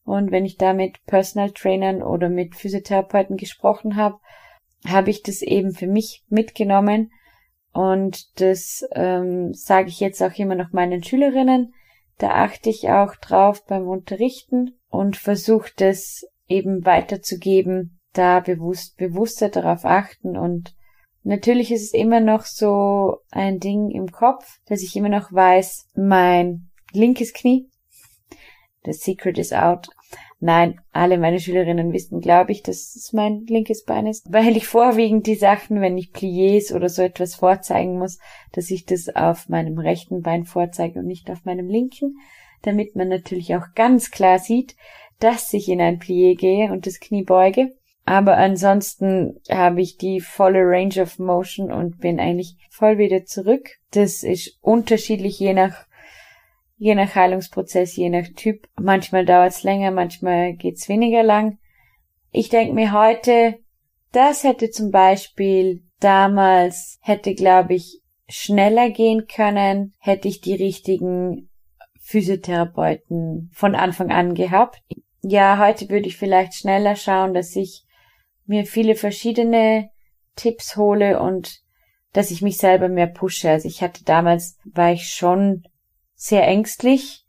und 0.04 0.32
wenn 0.32 0.46
ich 0.46 0.58
da 0.58 0.74
mit 0.74 1.04
Personal 1.06 1.52
Trainern 1.52 2.02
oder 2.02 2.30
mit 2.30 2.56
Physiotherapeuten 2.56 3.38
gesprochen 3.38 3.96
habe, 3.96 4.18
habe 4.88 5.10
ich 5.10 5.22
das 5.24 5.42
eben 5.42 5.74
für 5.74 5.88
mich 5.88 6.24
mitgenommen 6.28 7.12
und 7.74 8.40
das 8.40 8.86
ähm, 8.94 9.54
sage 9.54 9.90
ich 9.90 10.00
jetzt 10.00 10.22
auch 10.22 10.34
immer 10.38 10.56
noch 10.56 10.72
meinen 10.72 11.04
Schülerinnen. 11.04 11.74
Da 12.18 12.32
achte 12.32 12.70
ich 12.70 12.90
auch 12.90 13.16
drauf 13.16 13.66
beim 13.66 13.88
Unterrichten 13.88 14.78
und 14.90 15.18
versuche 15.18 15.72
das 15.76 16.26
eben 16.48 16.86
weiterzugeben, 16.86 18.00
da 18.14 18.42
bewusst, 18.42 18.98
bewusster 18.98 19.50
darauf 19.50 19.86
achten 19.86 20.38
und 20.38 20.76
natürlich 21.24 21.72
ist 21.72 21.84
es 21.84 21.94
immer 21.94 22.20
noch 22.20 22.44
so 22.44 23.18
ein 23.32 23.60
Ding 23.60 23.90
im 23.90 24.12
Kopf, 24.12 24.60
dass 24.66 24.82
ich 24.82 24.96
immer 24.96 25.10
noch 25.10 25.32
weiß, 25.32 25.88
mein 25.96 26.70
linkes 26.92 27.34
Knie, 27.34 27.70
the 28.84 28.94
secret 28.94 29.38
is 29.38 29.54
out, 29.54 29.88
Nein, 30.40 30.82
alle 30.92 31.20
meine 31.20 31.40
Schülerinnen 31.40 31.94
wissen, 31.94 32.20
glaube 32.20 32.52
ich, 32.52 32.64
dass 32.64 32.96
es 32.96 33.14
mein 33.14 33.46
linkes 33.46 33.84
Bein 33.84 34.08
ist, 34.08 34.34
weil 34.34 34.58
ich 34.58 34.66
vorwiegend 34.66 35.28
die 35.28 35.36
Sachen, 35.36 35.82
wenn 35.82 35.98
ich 35.98 36.12
Pliés 36.12 36.74
oder 36.74 36.90
so 36.90 37.04
etwas 37.04 37.36
vorzeigen 37.36 38.00
muss, 38.00 38.18
dass 38.52 38.72
ich 38.72 38.86
das 38.86 39.16
auf 39.16 39.50
meinem 39.50 39.78
rechten 39.78 40.24
Bein 40.24 40.46
vorzeige 40.46 41.00
und 41.00 41.06
nicht 41.06 41.30
auf 41.30 41.46
meinem 41.46 41.68
linken, 41.68 42.18
damit 42.64 42.96
man 42.96 43.08
natürlich 43.08 43.56
auch 43.56 43.68
ganz 43.76 44.10
klar 44.10 44.40
sieht, 44.40 44.76
dass 45.20 45.54
ich 45.54 45.70
in 45.70 45.80
ein 45.80 46.00
Plié 46.00 46.36
gehe 46.36 46.72
und 46.72 46.88
das 46.88 47.00
Knie 47.00 47.24
beuge. 47.24 47.76
Aber 48.04 48.38
ansonsten 48.38 49.40
habe 49.50 49.82
ich 49.82 49.98
die 49.98 50.22
volle 50.22 50.62
Range 50.62 51.02
of 51.02 51.20
Motion 51.20 51.72
und 51.72 52.00
bin 52.00 52.20
eigentlich 52.20 52.58
voll 52.72 52.98
wieder 52.98 53.26
zurück. 53.26 53.78
Das 53.92 54.24
ist 54.24 54.58
unterschiedlich 54.62 55.40
je 55.40 55.54
nach 55.54 55.86
je 56.82 56.96
nach 56.96 57.14
Heilungsprozess, 57.14 57.96
je 57.96 58.10
nach 58.10 58.28
Typ. 58.36 58.68
Manchmal 58.76 59.24
dauert 59.24 59.52
es 59.52 59.62
länger, 59.62 59.92
manchmal 59.92 60.54
geht's 60.54 60.90
weniger 60.90 61.22
lang. 61.22 61.60
Ich 62.32 62.50
denke 62.50 62.74
mir 62.74 62.92
heute, 62.92 63.60
das 64.12 64.44
hätte 64.44 64.72
zum 64.72 64.90
Beispiel 64.90 65.84
damals, 66.00 66.98
hätte 67.04 67.36
glaube 67.36 67.76
ich, 67.76 68.02
schneller 68.28 68.90
gehen 68.90 69.28
können, 69.28 69.94
hätte 70.00 70.28
ich 70.28 70.42
die 70.42 70.56
richtigen 70.56 71.52
Physiotherapeuten 72.00 73.52
von 73.54 73.76
Anfang 73.76 74.10
an 74.10 74.34
gehabt. 74.34 74.82
Ja, 75.22 75.60
heute 75.60 75.88
würde 75.88 76.08
ich 76.08 76.18
vielleicht 76.18 76.56
schneller 76.56 76.96
schauen, 76.96 77.36
dass 77.36 77.56
ich 77.56 77.84
mir 78.48 78.66
viele 78.66 78.96
verschiedene 78.96 79.92
Tipps 80.36 80.76
hole 80.78 81.22
und 81.22 81.60
dass 82.12 82.32
ich 82.32 82.42
mich 82.42 82.58
selber 82.58 82.90
mehr 82.90 83.06
pushe. 83.06 83.52
Also 83.52 83.68
ich 83.68 83.84
hatte 83.84 84.04
damals, 84.04 84.58
war 84.66 84.92
ich 84.92 85.10
schon 85.10 85.64
sehr 86.22 86.48
ängstlich 86.48 87.26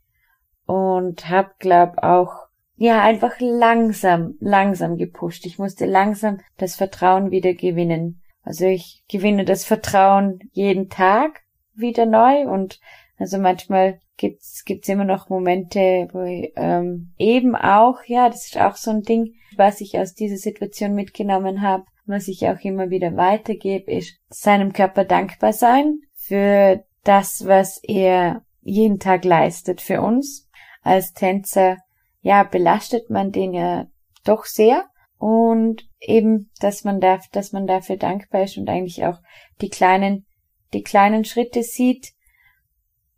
und 0.67 1.27
hab 1.27 1.57
glaub 1.57 1.97
auch 2.03 2.45
ja 2.75 3.01
einfach 3.01 3.39
langsam 3.39 4.35
langsam 4.39 4.97
gepusht. 4.97 5.47
Ich 5.47 5.57
musste 5.57 5.87
langsam 5.87 6.41
das 6.57 6.75
Vertrauen 6.75 7.31
wieder 7.31 7.55
gewinnen. 7.55 8.21
Also 8.43 8.65
ich 8.65 9.03
gewinne 9.09 9.45
das 9.45 9.65
Vertrauen 9.65 10.47
jeden 10.51 10.89
Tag 10.89 11.41
wieder 11.73 12.05
neu 12.05 12.43
und 12.47 12.79
also 13.17 13.39
manchmal 13.39 13.99
gibt's 14.17 14.63
gibt's 14.63 14.89
immer 14.89 15.05
noch 15.05 15.27
Momente, 15.27 16.07
wo 16.11 16.21
ich, 16.21 16.53
ähm, 16.55 17.13
eben 17.17 17.55
auch 17.55 17.97
ja, 18.05 18.29
das 18.29 18.45
ist 18.45 18.59
auch 18.59 18.75
so 18.75 18.91
ein 18.91 19.01
Ding, 19.01 19.33
was 19.57 19.81
ich 19.81 19.97
aus 19.97 20.13
dieser 20.13 20.37
Situation 20.37 20.93
mitgenommen 20.93 21.63
habe, 21.63 21.85
was 22.05 22.27
ich 22.27 22.47
auch 22.47 22.59
immer 22.61 22.91
wieder 22.91 23.15
weitergebe, 23.17 23.91
ist 23.91 24.19
seinem 24.29 24.71
Körper 24.71 25.03
dankbar 25.03 25.51
sein 25.51 26.01
für 26.13 26.83
das, 27.03 27.47
was 27.47 27.79
er 27.83 28.43
jeden 28.63 28.99
Tag 28.99 29.25
leistet 29.25 29.81
für 29.81 30.01
uns. 30.01 30.49
Als 30.81 31.13
Tänzer, 31.13 31.77
ja, 32.21 32.43
belastet 32.43 33.09
man 33.09 33.31
den 33.31 33.53
ja 33.53 33.87
doch 34.23 34.45
sehr 34.45 34.85
und 35.17 35.87
eben, 35.99 36.51
dass 36.59 36.83
man 36.83 36.99
darf, 36.99 37.27
dass 37.29 37.51
man 37.51 37.67
dafür 37.67 37.97
dankbar 37.97 38.43
ist 38.43 38.57
und 38.57 38.69
eigentlich 38.69 39.05
auch 39.05 39.19
die 39.61 39.69
kleinen, 39.69 40.25
die 40.73 40.83
kleinen 40.83 41.23
Schritte 41.23 41.63
sieht. 41.63 42.11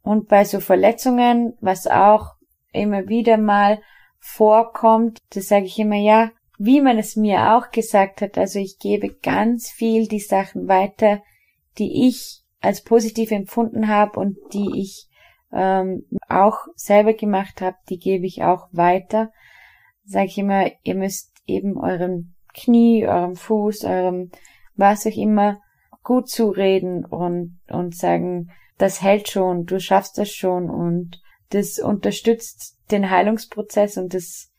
Und 0.03 0.27
bei 0.27 0.45
so 0.45 0.59
Verletzungen, 0.59 1.57
was 1.61 1.87
auch 1.87 2.33
immer 2.71 3.07
wieder 3.07 3.37
mal 3.37 3.81
vorkommt, 4.19 5.19
das 5.31 5.47
sage 5.47 5.65
ich 5.65 5.79
immer, 5.79 5.95
ja, 5.95 6.31
wie 6.57 6.81
man 6.81 6.97
es 6.97 7.15
mir 7.15 7.55
auch 7.55 7.71
gesagt 7.71 8.21
hat, 8.21 8.37
also 8.37 8.59
ich 8.59 8.77
gebe 8.79 9.15
ganz 9.21 9.69
viel 9.69 10.07
die 10.07 10.19
Sachen 10.19 10.67
weiter, 10.67 11.21
die 11.77 12.07
ich 12.07 12.41
als 12.61 12.83
positiv 12.83 13.31
empfunden 13.31 13.87
habe 13.87 14.19
und 14.19 14.37
die 14.53 14.79
ich 14.79 15.07
ähm, 15.55 16.05
auch 16.27 16.57
selber 16.75 17.13
gemacht 17.13 17.61
habe, 17.61 17.77
die 17.89 17.97
gebe 17.97 18.25
ich 18.25 18.43
auch 18.43 18.67
weiter. 18.71 19.31
Sag 20.03 20.25
ich 20.25 20.37
immer, 20.37 20.69
ihr 20.83 20.95
müsst 20.95 21.31
eben 21.47 21.77
eurem 21.77 22.33
Knie, 22.53 23.07
eurem 23.07 23.35
Fuß, 23.35 23.85
eurem 23.85 24.31
was 24.75 25.07
auch 25.07 25.15
immer 25.15 25.61
gut 26.03 26.29
zureden 26.29 27.05
und, 27.05 27.57
und 27.69 27.95
sagen, 27.95 28.51
das 28.77 29.01
hält 29.01 29.29
schon, 29.29 29.65
du 29.65 29.79
schaffst 29.79 30.17
das 30.17 30.29
schon 30.29 30.69
und 30.69 31.21
das 31.49 31.79
unterstützt 31.79 32.77
den 32.91 33.09
Heilungsprozess 33.09 33.97
und 33.97 34.13
das 34.13 34.51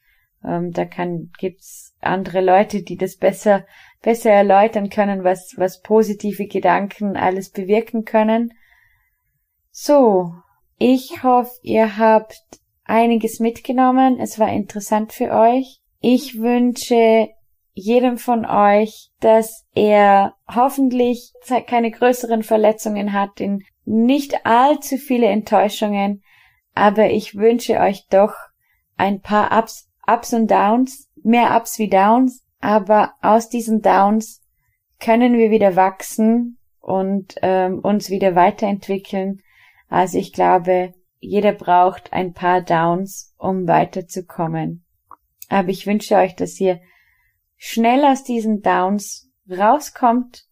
ähm, 0.45 0.73
da 0.73 0.85
kann 0.85 1.31
gibt's 1.39 1.95
andere 2.01 2.41
Leute, 2.41 2.83
die 2.83 2.97
das 2.97 3.17
besser 3.17 3.67
besser 4.03 4.31
erläutern 4.31 4.89
können, 4.89 5.25
was 5.25 5.55
was 5.57 5.83
positive 5.83 6.47
Gedanken 6.47 7.17
alles 7.17 7.51
bewirken 7.51 8.05
können. 8.05 8.55
So, 9.71 10.35
ich 10.79 11.23
hoffe, 11.23 11.53
ihr 11.62 11.99
habt 11.99 12.41
einiges 12.85 13.41
mitgenommen. 13.41 14.19
Es 14.21 14.39
war 14.39 14.53
interessant 14.53 15.12
für 15.12 15.31
euch. 15.31 15.81
Ich 16.01 16.39
wünsche 16.39 17.29
jedem 17.73 18.17
von 18.17 18.47
euch, 18.47 19.11
dass 19.21 19.67
er 19.75 20.35
hoffentlich 20.49 21.33
keine 21.67 21.91
größeren 21.91 22.43
Verletzungen 22.43 23.12
hat, 23.12 23.41
in 23.41 23.62
nicht 23.85 24.47
allzu 24.47 24.97
viele 24.97 25.27
Enttäuschungen, 25.27 26.23
aber 26.75 27.11
ich 27.11 27.37
wünsche 27.37 27.79
euch 27.79 28.07
doch 28.09 28.35
ein 28.97 29.21
paar 29.21 29.57
Ups, 29.57 29.91
Ups 30.07 30.33
und 30.33 30.51
Downs, 30.51 31.09
mehr 31.23 31.57
Ups 31.57 31.79
wie 31.79 31.89
Downs, 31.89 32.45
aber 32.61 33.12
aus 33.21 33.49
diesen 33.49 33.83
Downs 33.83 34.43
können 34.99 35.37
wir 35.37 35.51
wieder 35.51 35.77
wachsen 35.77 36.59
und 36.81 37.35
ähm, 37.43 37.81
uns 37.81 38.11
wieder 38.11 38.35
weiterentwickeln. 38.35 39.43
Also 39.88 40.18
ich 40.18 40.33
glaube, 40.33 40.94
jeder 41.18 41.53
braucht 41.53 42.12
ein 42.12 42.33
paar 42.33 42.61
Downs, 42.61 43.35
um 43.38 43.66
weiterzukommen. 43.66 44.85
Aber 45.49 45.68
ich 45.68 45.87
wünsche 45.87 46.16
euch, 46.16 46.35
dass 46.35 46.61
ihr 46.61 46.81
schnell 47.57 48.05
aus 48.05 48.25
diesen 48.25 48.62
Downs 48.62 49.31
rauskommt 49.49 50.46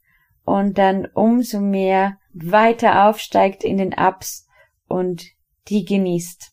und 0.44 0.78
dann 0.78 1.06
umso 1.06 1.60
mehr 1.60 2.18
weiter 2.32 3.08
aufsteigt 3.08 3.64
in 3.64 3.78
den 3.78 3.94
Ups 3.94 4.46
und 4.88 5.24
die 5.68 5.84
genießt. 5.84 6.52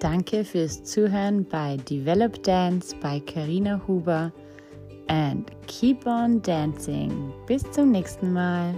Danke 0.00 0.44
fürs 0.44 0.84
Zuhören 0.84 1.48
bei 1.48 1.78
Develop 1.78 2.42
Dance 2.42 2.94
bei 3.00 3.20
Karina 3.20 3.80
Huber 3.86 4.32
and 5.08 5.50
keep 5.66 6.06
on 6.06 6.40
dancing. 6.42 7.32
Bis 7.46 7.62
zum 7.72 7.90
nächsten 7.90 8.32
Mal. 8.32 8.74